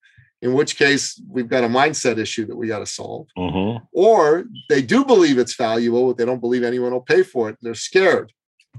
[0.41, 3.27] in which case we've got a mindset issue that we got to solve.
[3.37, 3.83] Mm-hmm.
[3.91, 7.57] Or they do believe it's valuable, but they don't believe anyone will pay for it.
[7.61, 8.31] They're scared.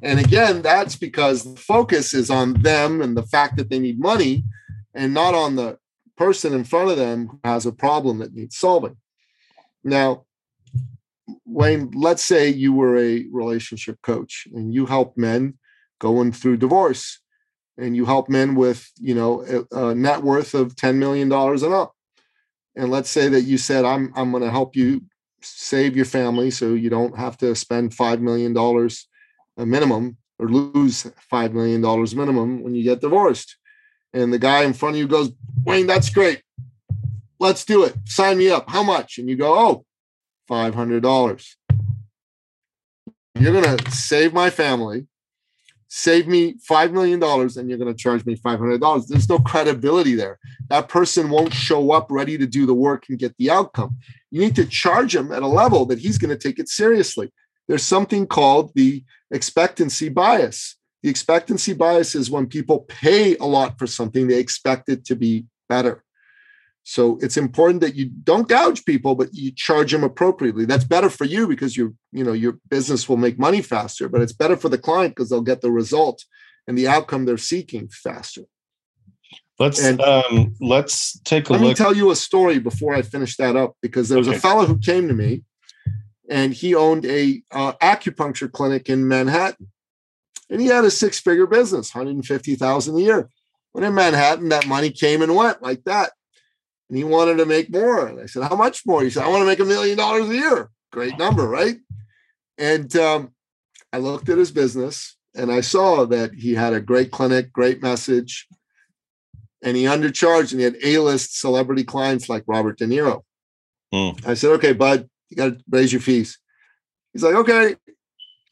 [0.02, 3.98] And again, that's because the focus is on them and the fact that they need
[3.98, 4.44] money
[4.94, 5.78] and not on the
[6.16, 8.96] person in front of them who has a problem that needs solving.
[9.82, 10.24] Now,
[11.44, 15.58] Wayne, let's say you were a relationship coach and you help men
[15.98, 17.20] going through divorce
[17.78, 21.74] and you help men with, you know, a, a net worth of $10 million and
[21.74, 21.94] up.
[22.76, 25.02] And let's say that you said, I'm, I'm going to help you
[25.40, 28.56] save your family so you don't have to spend $5 million
[29.56, 31.80] a minimum or lose $5 million
[32.16, 33.56] minimum when you get divorced.
[34.12, 35.30] And the guy in front of you goes,
[35.64, 36.42] Wayne, that's great.
[37.38, 37.94] Let's do it.
[38.04, 38.68] Sign me up.
[38.68, 39.18] How much?
[39.18, 39.84] And you go, oh,
[40.50, 41.54] $500.
[43.34, 45.06] You're going to save my family,
[45.88, 49.06] save me $5 million, and you're going to charge me $500.
[49.06, 50.38] There's no credibility there.
[50.68, 53.96] That person won't show up ready to do the work and get the outcome.
[54.30, 57.32] You need to charge him at a level that he's going to take it seriously.
[57.66, 60.76] There's something called the expectancy bias.
[61.02, 65.16] The expectancy bias is when people pay a lot for something, they expect it to
[65.16, 66.04] be better.
[66.88, 70.64] So it's important that you don't gouge people, but you charge them appropriately.
[70.64, 74.22] That's better for you because your, you know, your business will make money faster, but
[74.22, 76.24] it's better for the client because they'll get the result
[76.66, 78.44] and the outcome they're seeking faster.
[79.58, 81.66] Let's and, um, let's take a let look.
[81.66, 84.38] Let me tell you a story before I finish that up because there was okay.
[84.38, 85.42] a fellow who came to me
[86.30, 89.70] and he owned a uh, acupuncture clinic in Manhattan.
[90.48, 93.28] And he had a six-figure business, 150,000 a year.
[93.74, 96.12] But in Manhattan, that money came and went like that.
[96.88, 98.06] And he wanted to make more.
[98.06, 99.02] And I said, How much more?
[99.02, 100.70] He said, I want to make a million dollars a year.
[100.90, 101.76] Great number, right?
[102.56, 103.32] And um,
[103.92, 107.82] I looked at his business and I saw that he had a great clinic, great
[107.82, 108.46] message,
[109.62, 113.22] and he undercharged and he had A-list celebrity clients like Robert De Niro.
[113.92, 114.26] Mm.
[114.26, 116.38] I said, okay, bud, you got to raise your fees.
[117.12, 117.76] He's like, okay,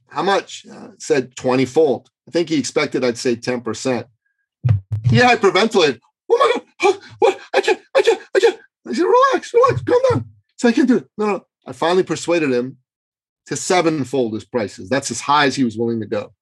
[0.08, 0.64] how much?
[0.70, 2.08] Uh, said 20 fold.
[2.28, 4.04] I think he expected I'd say 10%.
[5.04, 6.00] He hyperventilated.
[6.30, 7.40] Oh my God, oh, what?
[7.54, 8.58] I can't, I can't, I can't.
[8.85, 10.24] I said, relax, relax, calm down.
[10.56, 11.08] So I can't do it.
[11.16, 11.46] No, no.
[11.66, 12.78] I finally persuaded him
[13.46, 14.88] to sevenfold his prices.
[14.88, 16.32] That's as high as he was willing to go.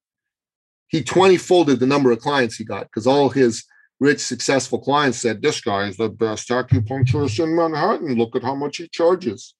[0.88, 3.64] He 20 folded the number of clients he got because all his
[4.00, 8.14] rich, successful clients said, This guy is the best acupuncturist in Manhattan.
[8.16, 9.54] Look at how much he charges.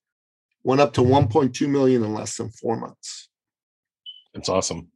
[0.63, 3.29] Went up to 1.2 million in less than four months.
[4.33, 4.89] That's awesome.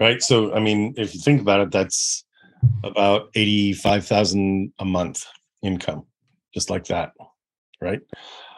[0.00, 0.22] Right.
[0.22, 2.24] So, I mean, if you think about it, that's
[2.82, 5.24] about 85,000 a month
[5.62, 6.06] income,
[6.54, 7.12] just like that.
[7.80, 8.00] Right.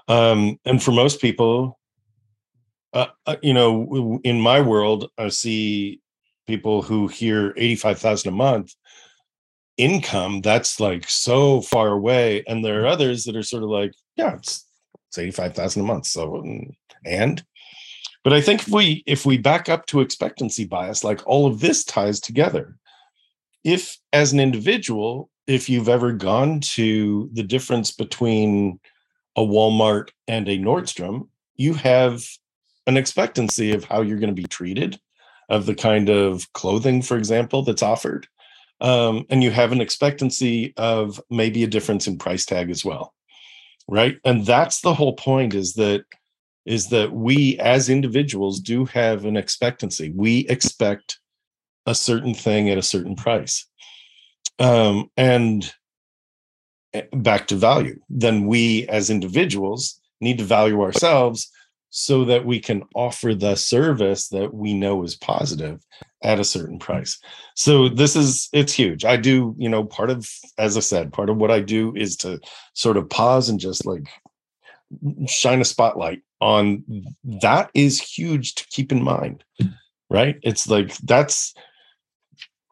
[0.09, 1.79] Um, and for most people,
[2.93, 6.01] uh, uh, you know, in my world, I see
[6.47, 8.75] people who hear 85,000 a month
[9.77, 13.93] income that's like so far away and there are others that are sort of like
[14.17, 14.67] yeah it's,
[15.09, 16.73] it's 85,000 a month so mm,
[17.05, 17.45] and
[18.23, 21.59] but i think if we if we back up to expectancy bias like all of
[21.59, 22.77] this ties together
[23.65, 28.81] if as an individual if you've ever gone to the difference between
[29.37, 32.25] a Walmart and a Nordstrom you have
[32.87, 34.99] an expectancy of how you're going to be treated
[35.49, 38.27] of the kind of clothing for example that's offered
[38.81, 43.15] um, and you have an expectancy of maybe a difference in price tag as well
[43.89, 44.19] right?
[44.25, 46.05] And that's the whole point is that
[46.65, 50.11] is that we as individuals do have an expectancy.
[50.15, 51.19] We expect
[51.85, 53.67] a certain thing at a certain price
[54.59, 55.73] um, and
[56.93, 61.51] eh, back to value then we as individuals need to value ourselves
[61.97, 65.81] so that we can offer the service that we know is positive
[66.25, 67.21] at a certain price.
[67.55, 69.05] So this is it's huge.
[69.05, 72.17] I do, you know, part of as I said, part of what I do is
[72.17, 72.41] to
[72.73, 74.09] sort of pause and just like
[75.29, 76.83] shine a spotlight on
[77.41, 79.45] that is huge to keep in mind.
[80.11, 80.41] Right?
[80.43, 81.55] It's like that's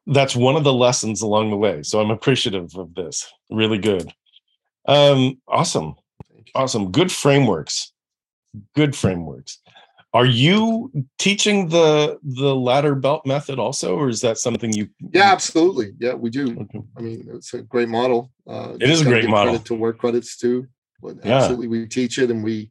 [0.06, 1.82] that's one of the lessons along the way.
[1.82, 3.26] So I'm appreciative of this.
[3.50, 4.12] Really good.
[4.86, 5.94] Um awesome.
[6.54, 6.90] Awesome.
[6.90, 7.92] Good frameworks
[8.74, 9.58] good frameworks.
[10.14, 14.88] Are you teaching the the ladder belt method also, or is that something you?
[15.12, 15.92] Yeah, absolutely.
[15.98, 16.52] Yeah, we do.
[16.60, 16.82] Okay.
[16.98, 18.30] I mean, it's a great model.
[18.46, 19.58] Uh, it is a great model.
[19.58, 20.66] to work credits too.
[21.00, 21.36] But yeah.
[21.36, 22.70] absolutely, we teach it and we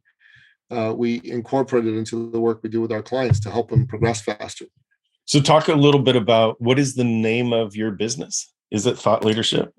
[0.70, 3.88] uh, we incorporate it into the work we do with our clients to help them
[3.88, 4.66] progress faster.
[5.24, 8.52] So, talk a little bit about what is the name of your business?
[8.70, 9.72] Is it Thought Leadership?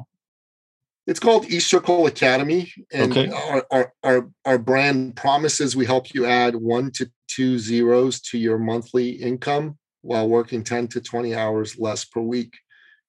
[1.06, 3.30] It's called eCircle Academy, and okay.
[3.30, 8.38] our, our, our our brand promises we help you add one to two zeros to
[8.38, 12.54] your monthly income while working 10 to 20 hours less per week.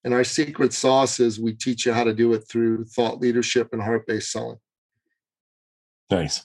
[0.05, 3.71] And our secret sauce is we teach you how to do it through thought leadership
[3.73, 4.59] and heart-based selling.
[6.11, 6.45] Nice.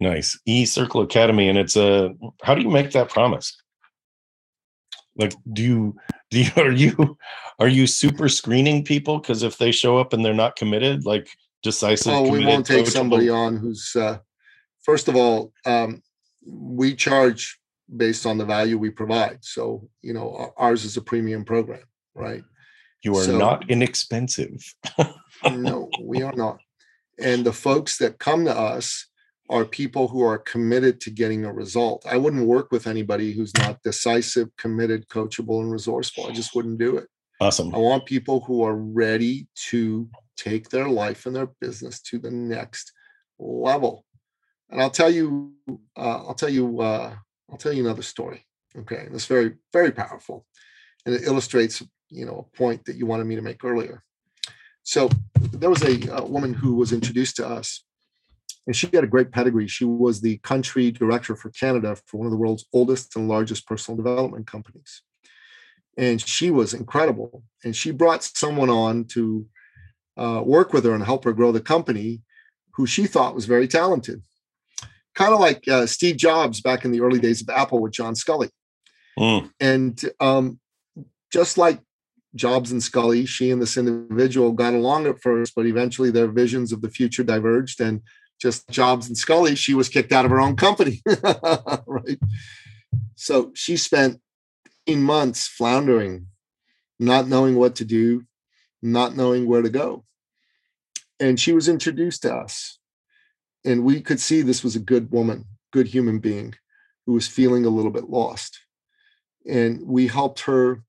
[0.00, 0.38] Nice.
[0.66, 1.48] circle Academy.
[1.48, 3.56] And it's a how do you make that promise?
[5.16, 5.96] Like do you
[6.30, 7.18] do you are you
[7.58, 11.28] are you super screening people because if they show up and they're not committed like
[11.62, 14.18] decisive oh we won't take somebody on who's uh
[14.82, 16.02] first of all um
[16.44, 17.60] we charge
[17.94, 19.38] based on the value we provide.
[19.42, 21.82] So you know ours is a premium program
[22.14, 22.42] right?
[23.02, 24.62] You are so, not inexpensive.
[25.50, 26.60] No we are not.
[27.18, 29.06] And the folks that come to us
[29.52, 32.06] are people who are committed to getting a result.
[32.08, 36.26] I wouldn't work with anybody who's not decisive, committed, coachable, and resourceful.
[36.26, 37.06] I just wouldn't do it.
[37.38, 37.74] Awesome.
[37.74, 42.30] I want people who are ready to take their life and their business to the
[42.30, 42.92] next
[43.38, 44.06] level.
[44.70, 45.52] And I'll tell you,
[45.96, 47.14] uh, I'll tell you, uh,
[47.50, 48.46] I'll tell you another story.
[48.74, 50.46] Okay, it's very, very powerful,
[51.04, 54.02] and it illustrates, you know, a point that you wanted me to make earlier.
[54.82, 55.10] So
[55.52, 57.84] there was a, a woman who was introduced to us
[58.66, 59.66] and she had a great pedigree.
[59.66, 63.66] She was the country director for Canada for one of the world's oldest and largest
[63.66, 65.02] personal development companies.
[65.98, 67.42] And she was incredible.
[67.64, 69.46] And she brought someone on to
[70.16, 72.22] uh, work with her and help her grow the company
[72.74, 74.22] who she thought was very talented.
[75.14, 78.14] Kind of like uh, Steve Jobs back in the early days of Apple with John
[78.14, 78.50] Sculley.
[79.18, 79.50] Mm.
[79.60, 80.58] And um,
[81.30, 81.80] just like
[82.34, 86.72] Jobs and Sculley, she and this individual got along at first, but eventually their visions
[86.72, 87.80] of the future diverged.
[87.80, 88.00] And
[88.42, 91.00] just Jobs and Sculley, she was kicked out of her own company.
[91.86, 92.18] right.
[93.14, 94.20] So she spent
[94.88, 96.26] months floundering,
[96.98, 98.24] not knowing what to do,
[98.82, 100.04] not knowing where to go.
[101.20, 102.80] And she was introduced to us.
[103.64, 106.54] And we could see this was a good woman, good human being
[107.06, 108.58] who was feeling a little bit lost.
[109.48, 110.82] And we helped her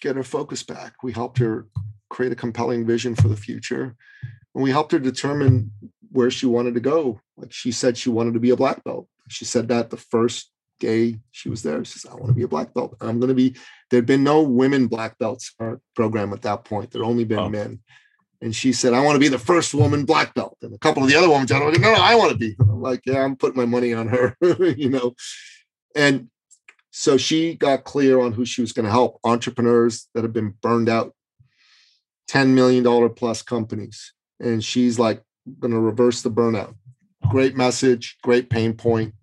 [0.00, 0.94] get her focus back.
[1.04, 1.68] We helped her
[2.08, 3.94] create a compelling vision for the future.
[4.54, 5.72] And we helped her determine
[6.10, 7.20] where she wanted to go.
[7.36, 9.06] Like she said, she wanted to be a black belt.
[9.28, 11.84] She said that the first day she was there.
[11.84, 12.96] She says, I want to be a black belt.
[13.00, 13.54] I'm going to be,
[13.90, 16.90] there'd been no women black belts in our program at that point.
[16.90, 17.48] There'd only been oh.
[17.48, 17.80] men.
[18.42, 20.56] And she said, I want to be the first woman black belt.
[20.62, 22.56] And a couple of the other women said, no, no, I want to be.
[22.60, 25.14] I'm like, yeah, I'm putting my money on her, you know.
[25.94, 26.30] And
[26.90, 30.54] so she got clear on who she was going to help entrepreneurs that have been
[30.62, 31.14] burned out,
[32.30, 34.12] $10 million plus companies.
[34.40, 35.22] And she's like,
[35.58, 36.74] going to reverse the burnout.
[37.28, 39.14] Great message, great pain point.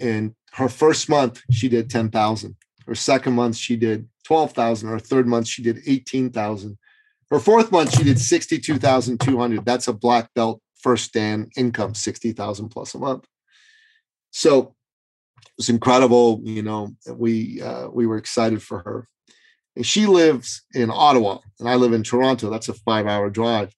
[0.00, 2.56] And her first month, she did 10,000.
[2.86, 4.88] Her second month, she did 12,000.
[4.88, 6.78] Her third month, she did 18,000
[7.30, 9.64] her fourth month, she did 62,200.
[9.64, 13.26] That's a black belt first dan income, 60,000 plus a month.
[14.30, 14.74] So
[15.46, 16.40] it was incredible.
[16.44, 19.08] You know, we uh, we were excited for her.
[19.74, 22.48] And she lives in Ottawa, and I live in Toronto.
[22.48, 23.74] That's a five hour drive.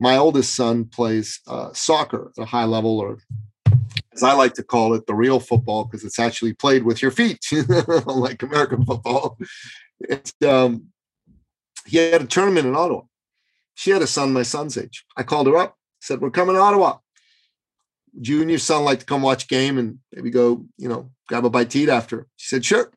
[0.00, 3.18] My oldest son plays uh, soccer at a high level, or
[4.14, 7.10] as I like to call it, the real football, because it's actually played with your
[7.10, 7.44] feet,
[8.06, 9.38] like American football.
[10.46, 10.86] Um,
[11.86, 13.02] he had a tournament in Ottawa.
[13.74, 15.04] She had a son my son's age.
[15.16, 16.98] I called her up, said, We're coming to Ottawa.
[18.14, 21.10] Would you and your son like to come watch game and maybe go, you know,
[21.28, 22.26] grab a bite to eat after?
[22.36, 22.90] She said, Sure.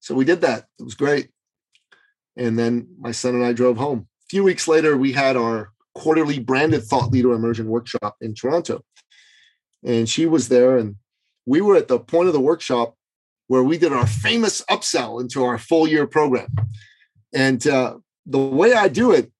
[0.00, 0.64] So we did that.
[0.78, 1.28] It was great.
[2.36, 4.08] And then my son and I drove home.
[4.22, 8.82] A few weeks later, we had our quarterly branded thought leader immersion workshop in Toronto.
[9.84, 10.96] And she was there, and
[11.44, 12.94] we were at the point of the workshop
[13.48, 16.48] where we did our famous upsell into our full year program.
[17.34, 17.96] And uh,
[18.26, 19.32] the way I do it,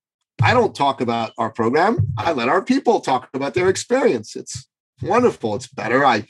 [0.42, 2.12] I don't talk about our program.
[2.16, 4.36] I let our people talk about their experience.
[4.36, 4.68] It's
[5.02, 5.54] wonderful.
[5.56, 6.04] It's better.
[6.04, 6.24] I,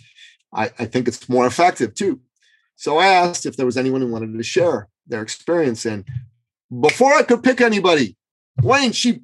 [0.52, 2.20] I, I think it's more effective too.
[2.76, 5.84] So I asked if there was anyone who wanted to share their experience.
[5.84, 6.04] And
[6.80, 8.16] before I could pick anybody,
[8.62, 9.22] Wayne, she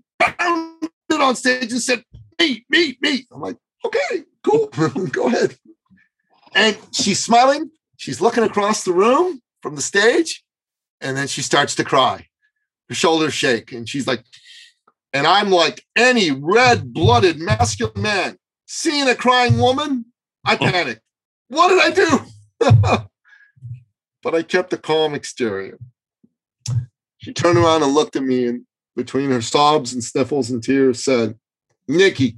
[1.15, 2.05] bounded on stage and said,
[2.39, 3.27] me, me, me.
[3.33, 4.67] I'm like, okay, cool.
[5.11, 5.57] Go ahead.
[6.55, 7.71] And she's smiling.
[7.97, 10.45] She's looking across the room from the stage
[11.01, 12.27] and then she starts to cry.
[12.89, 14.25] Her shoulders shake, and she's like,
[15.13, 20.07] and I'm like any red-blooded masculine man seeing a crying woman,
[20.45, 20.59] I oh.
[20.59, 21.01] panic.
[21.49, 23.07] What did I do?
[24.23, 25.79] but I kept a calm exterior.
[27.19, 31.05] She turned around and looked at me, and between her sobs and sniffles and tears,
[31.05, 31.39] said,
[31.89, 32.37] Nicky,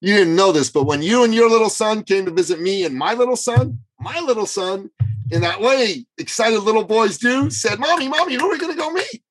[0.00, 2.84] you didn't know this, but when you and your little son came to visit me
[2.84, 4.90] and my little son, my little son,
[5.30, 8.78] in that way excited little boys do, said, Mommy, Mommy, who are we going to
[8.78, 9.22] go meet?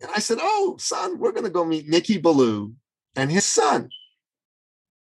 [0.00, 2.72] And I said, Oh, son, we're going to go meet Nicky Billou
[3.16, 3.88] and his son.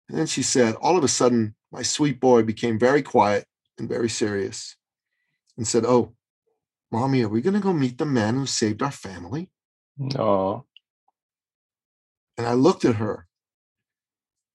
[0.09, 3.45] And then she said, All of a sudden, my sweet boy became very quiet
[3.79, 4.75] and very serious
[5.57, 6.13] and said, Oh,
[6.91, 9.49] Mommy, are we going to go meet the man who saved our family?
[9.97, 10.65] No.
[12.37, 13.27] And I looked at her.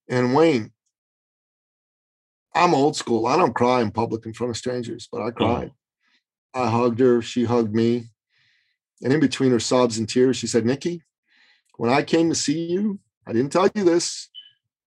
[0.08, 0.72] And Wayne,
[2.54, 3.26] I'm old school.
[3.26, 5.34] I don't cry in public in front of strangers, but I mm.
[5.36, 5.68] cried.
[5.68, 5.72] Mm.
[6.54, 7.22] I hugged her.
[7.22, 8.08] She hugged me.
[9.02, 11.02] And in between her sobs and tears, she said, Nicky,
[11.76, 14.28] when I came to see you, I didn't tell you this,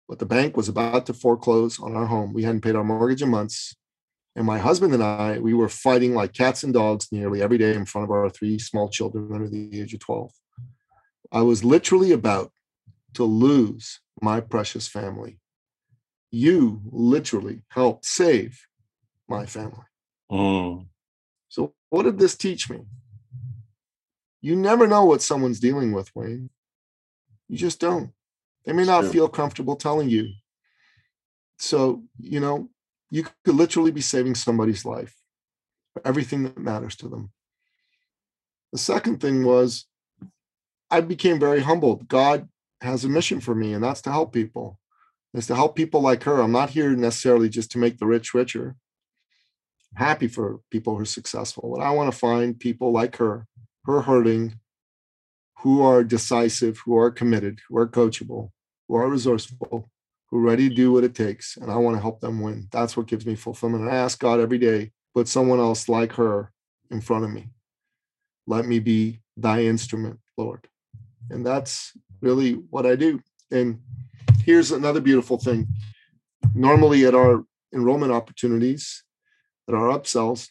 [0.09, 2.34] but the bank was about to foreclose on our home.
[2.34, 3.74] We hadn't paid our mortgage in months.
[4.37, 7.74] And my husband and I, we were fighting like cats and dogs nearly every day
[7.74, 10.32] in front of our three small children under the age of 12.
[11.30, 12.53] I was literally about
[13.14, 15.39] to lose my precious family
[16.35, 18.66] you literally helped save
[19.28, 19.87] my family.
[20.30, 20.87] Mm.
[21.49, 22.80] So, what did this teach me?
[24.41, 26.51] You never know what someone's dealing with, Wayne.
[27.49, 28.11] You just don't.
[28.64, 30.30] They may not feel comfortable telling you.
[31.59, 32.68] So, you know,
[33.15, 35.15] you could literally be saving somebody's life,
[36.05, 37.31] everything that matters to them.
[38.73, 39.87] The second thing was
[40.91, 42.09] I became very humbled.
[42.09, 42.49] God
[42.81, 44.81] has a mission for me, and that's to help people
[45.33, 46.41] is to help people like her.
[46.41, 48.75] I'm not here necessarily just to make the rich richer.
[49.97, 53.47] I'm happy for people who are successful, but I want to find people like her,
[53.87, 54.59] are hurting,
[55.61, 58.51] who are decisive, who are committed, who are coachable,
[58.89, 59.89] who are resourceful,
[60.39, 61.57] are ready to do what it takes.
[61.57, 62.68] And I want to help them win.
[62.70, 63.85] That's what gives me fulfillment.
[63.85, 66.53] And I ask God every day, put someone else like her
[66.91, 67.49] in front of me.
[68.47, 70.66] Let me be thy instrument, Lord.
[71.30, 73.20] And that's really what I do.
[73.51, 73.80] And
[74.45, 75.68] here's another beautiful thing.
[76.55, 79.03] Normally, at our enrollment opportunities,
[79.68, 80.49] at our upsells,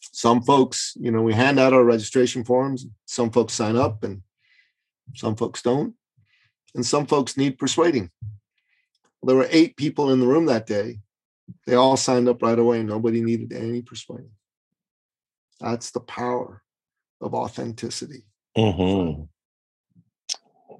[0.00, 2.86] some folks, you know, we hand out our registration forms.
[3.06, 4.22] Some folks sign up and
[5.14, 5.94] some folks don't.
[6.74, 8.10] And some folks need persuading.
[9.22, 10.98] There were eight people in the room that day.
[11.66, 12.82] They all signed up right away.
[12.82, 14.30] Nobody needed any persuading.
[15.60, 16.62] That's the power
[17.20, 18.24] of authenticity.
[18.56, 19.22] Mm-hmm.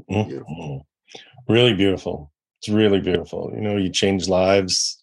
[0.09, 0.87] Beautiful.
[1.49, 2.33] Really beautiful.
[2.59, 3.53] It's really beautiful.
[3.55, 5.03] You know, you change lives,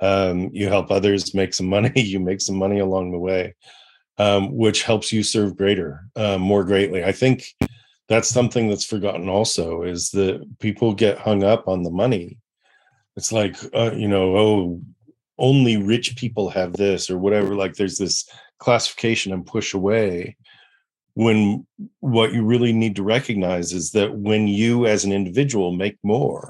[0.00, 3.54] um, you help others make some money, you make some money along the way,
[4.18, 7.04] um, which helps you serve greater, uh, more greatly.
[7.04, 7.44] I think
[8.08, 12.38] that's something that's forgotten also is that people get hung up on the money.
[13.16, 14.80] It's like, uh, you know, oh,
[15.38, 17.54] only rich people have this or whatever.
[17.54, 20.36] Like there's this classification and push away
[21.14, 21.66] when
[22.00, 26.48] what you really need to recognize is that when you as an individual make more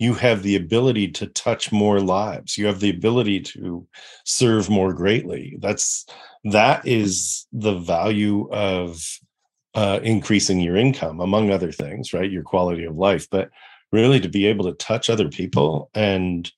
[0.00, 2.56] you have the ability to touch more lives.
[2.56, 3.86] You have the ability to
[4.24, 5.58] serve more greatly.
[5.60, 6.06] That's
[6.44, 9.04] that is the value of
[9.74, 12.30] uh, increasing your income among other things right?
[12.30, 13.28] Your quality of life.
[13.30, 13.50] But
[13.92, 16.50] really to be able to touch other people and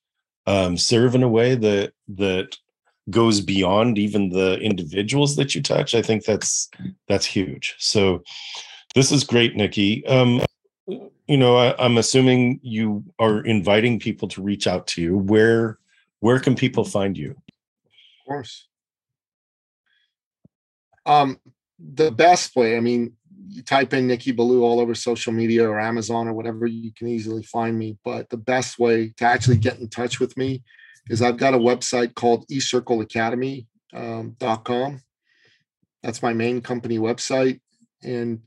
[0.47, 2.57] um, serve in a way that that
[3.11, 6.70] goes beyond even the individuals that you touch i think that's
[7.09, 7.74] that's huge.
[7.78, 8.22] So
[8.95, 10.07] this is great nicky.
[10.07, 10.41] Um
[10.87, 15.16] you know I, am assuming you are inviting people to reach out to you.
[15.16, 15.78] Where
[16.20, 17.30] where can people find you?
[17.30, 18.68] Of course.
[21.07, 21.39] Um
[21.78, 23.12] the best way i mean
[23.49, 27.09] you type in nicky billou all over social media or amazon or whatever you can
[27.09, 30.62] easily find me but the best way to actually get in touch with me
[31.09, 34.93] is I've got a website called eCircleAcademy.com.
[34.93, 35.01] Um,
[36.03, 37.61] That's my main company website.
[38.03, 38.40] And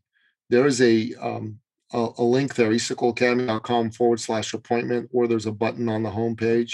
[0.50, 1.60] there is a, um,
[1.94, 6.74] a, a, link there, eCircleAcademy.com forward slash appointment, or there's a button on the homepage.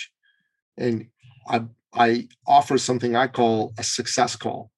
[0.78, 1.08] And
[1.48, 1.64] I,
[1.94, 4.71] I offer something I call a success call.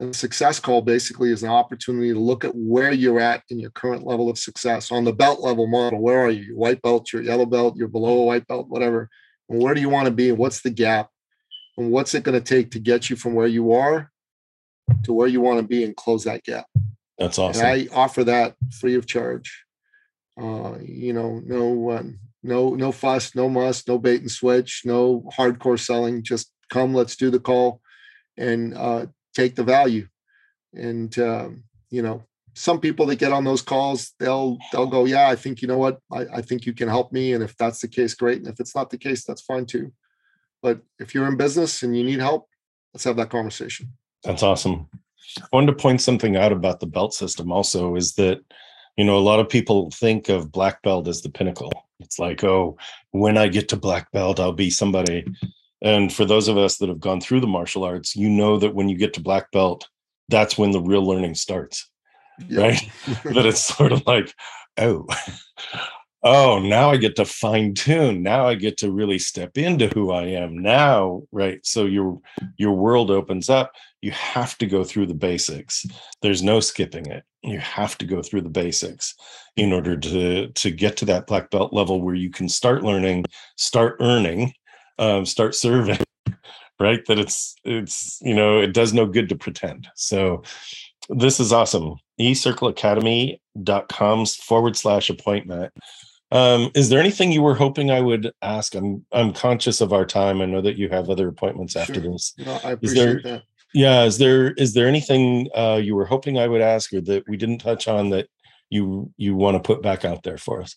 [0.00, 3.58] And a success call basically is an opportunity to look at where you're at in
[3.58, 6.00] your current level of success on the belt level model.
[6.00, 6.42] Where are you?
[6.42, 9.10] Your white belt, your yellow belt, you're below a white belt, whatever.
[9.50, 10.30] And where do you want to be?
[10.30, 11.10] And what's the gap?
[11.76, 14.10] And what's it going to take to get you from where you are
[15.04, 16.64] to where you want to be and close that gap?
[17.18, 17.66] That's awesome.
[17.66, 19.64] And i offer that free of charge.
[20.40, 22.02] Uh, you know no uh,
[22.42, 27.16] no no fuss no muss no bait and switch no hardcore selling just come let's
[27.16, 27.82] do the call.
[28.38, 30.06] And uh, take the value
[30.74, 32.24] and um, you know
[32.54, 35.78] some people that get on those calls, they'll they'll go, yeah, I think you know
[35.78, 38.38] what, I, I think you can help me, and if that's the case, great.
[38.38, 39.92] And if it's not the case, that's fine too.
[40.62, 42.48] But if you're in business and you need help,
[42.92, 43.92] let's have that conversation.
[44.24, 44.88] That's awesome.
[45.40, 48.40] I wanted to point something out about the belt system also is that
[48.96, 51.72] you know a lot of people think of black belt as the pinnacle.
[52.00, 52.78] It's like, oh,
[53.12, 55.24] when I get to black belt, I'll be somebody.
[55.82, 58.74] And for those of us that have gone through the martial arts, you know that
[58.74, 59.88] when you get to black belt,
[60.28, 61.90] that's when the real learning starts
[62.48, 62.60] yeah.
[62.60, 62.90] right?
[63.24, 64.32] that it's sort of like,
[64.78, 65.06] oh,
[66.22, 68.22] oh, now I get to fine tune.
[68.22, 71.64] Now I get to really step into who I am now, right?
[71.64, 72.20] So your
[72.56, 73.72] your world opens up.
[74.02, 75.84] You have to go through the basics.
[76.22, 77.24] There's no skipping it.
[77.42, 79.14] You have to go through the basics
[79.56, 83.24] in order to to get to that black belt level where you can start learning,
[83.56, 84.52] start earning,
[85.00, 85.98] um, start serving.
[86.78, 89.86] Right, that it's it's you know it does no good to pretend.
[89.96, 90.44] So
[91.10, 95.74] this is awesome ecircleacademy.com forward slash appointment.
[96.32, 98.74] Um, is there anything you were hoping I would ask?
[98.74, 100.40] I'm I'm conscious of our time.
[100.40, 102.12] I know that you have other appointments after sure.
[102.12, 102.34] this.
[102.38, 103.42] No, I appreciate there, that.
[103.74, 107.28] Yeah, is there is there anything uh, you were hoping I would ask or that
[107.28, 108.28] we didn't touch on that
[108.68, 110.76] you you want to put back out there for us?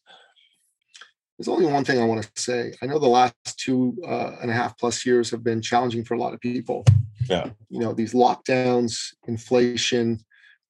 [1.37, 2.73] There's only one thing I want to say.
[2.81, 6.13] I know the last two uh, and a half plus years have been challenging for
[6.13, 6.85] a lot of people.
[7.29, 10.19] Yeah, you know these lockdowns, inflation,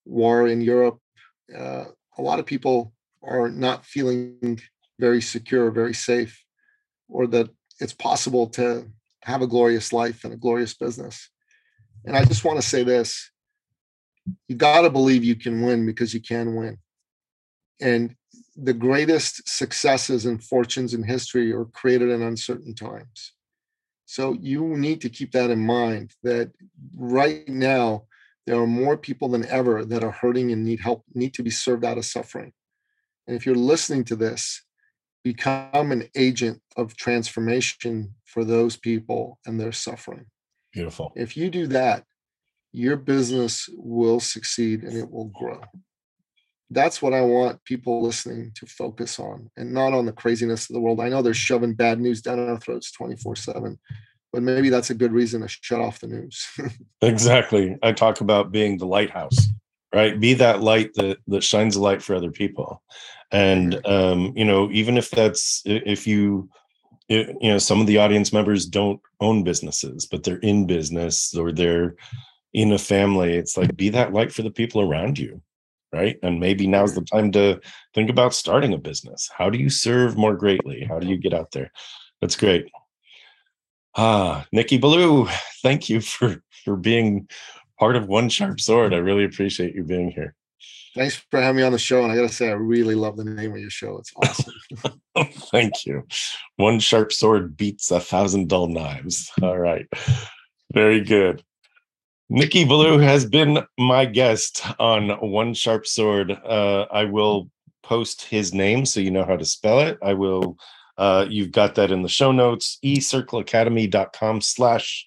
[0.05, 0.99] war in Europe,
[1.57, 1.85] uh,
[2.17, 2.93] a lot of people
[3.23, 4.59] are not feeling
[4.99, 6.43] very secure, very safe,
[7.07, 7.49] or that
[7.79, 8.87] it's possible to
[9.23, 11.29] have a glorious life and a glorious business.
[12.05, 13.31] And I just want to say this
[14.47, 16.77] you got to believe you can win because you can win.
[17.81, 18.15] And
[18.55, 23.33] the greatest successes and fortunes in history are created in uncertain times.
[24.05, 26.51] So you need to keep that in mind that
[26.95, 28.03] right now,
[28.45, 31.49] there are more people than ever that are hurting and need help, need to be
[31.49, 32.51] served out of suffering.
[33.25, 34.63] And if you're listening to this,
[35.23, 40.25] become an agent of transformation for those people and their suffering.
[40.73, 41.13] Beautiful.
[41.15, 42.03] If you do that,
[42.73, 45.61] your business will succeed and it will grow.
[46.73, 50.73] That's what I want people listening to focus on and not on the craziness of
[50.73, 50.99] the world.
[50.99, 53.79] I know they're shoving bad news down our throats 24 7
[54.33, 56.47] but maybe that's a good reason to shut off the news.
[57.01, 57.77] exactly.
[57.83, 59.37] I talk about being the lighthouse,
[59.93, 60.19] right?
[60.19, 62.81] Be that light that that shines a light for other people.
[63.31, 66.49] And um, you know, even if that's if you
[67.07, 71.51] you know, some of the audience members don't own businesses, but they're in business or
[71.51, 71.95] they're
[72.53, 73.35] in a family.
[73.35, 75.41] It's like be that light for the people around you.
[75.93, 76.17] Right?
[76.23, 77.61] And maybe now's the time to
[77.93, 79.29] think about starting a business.
[79.37, 80.83] How do you serve more greatly?
[80.83, 81.71] How do you get out there?
[82.19, 82.65] That's great.
[83.95, 85.27] Ah, Nicky Billou,
[85.61, 87.27] thank you for for being
[87.77, 88.93] part of One Sharp Sword.
[88.93, 90.35] I really appreciate you being here.
[90.95, 92.03] Thanks for having me on the show.
[92.03, 93.97] And I got to say, I really love the name of your show.
[93.97, 94.53] It's awesome.
[95.51, 96.05] Thank you.
[96.57, 99.31] One sharp sword beats a thousand dull knives.
[99.41, 99.87] All right.
[100.71, 101.43] Very good.
[102.29, 106.31] Nicky Billou has been my guest on One Sharp Sword.
[106.31, 107.49] Uh, I will
[107.83, 109.97] post his name so you know how to spell it.
[110.01, 110.57] I will,
[110.97, 112.79] uh, you've got that in the show notes.
[112.83, 115.05] ecircleacademy.com slash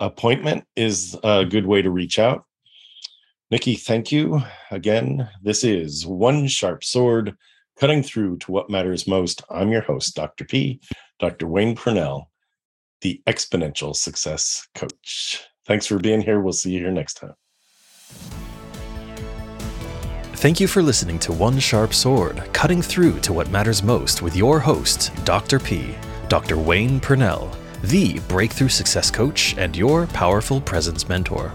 [0.00, 2.44] appointment is a good way to reach out.
[3.50, 5.28] Nicky, thank you again.
[5.42, 7.36] This is One Sharp Sword,
[7.80, 9.42] cutting through to what matters most.
[9.50, 10.44] I'm your host, Dr.
[10.44, 10.80] P,
[11.18, 11.48] Dr.
[11.48, 12.30] Wayne Purnell,
[13.00, 15.49] the exponential success coach.
[15.66, 16.40] Thanks for being here.
[16.40, 17.34] We'll see you here next time.
[20.40, 24.34] Thank you for listening to One Sharp Sword, cutting through to what matters most with
[24.34, 25.58] your host, Dr.
[25.58, 25.94] P,
[26.28, 26.56] Dr.
[26.56, 27.50] Wayne Purnell,
[27.82, 31.52] the breakthrough success coach and your powerful presence mentor.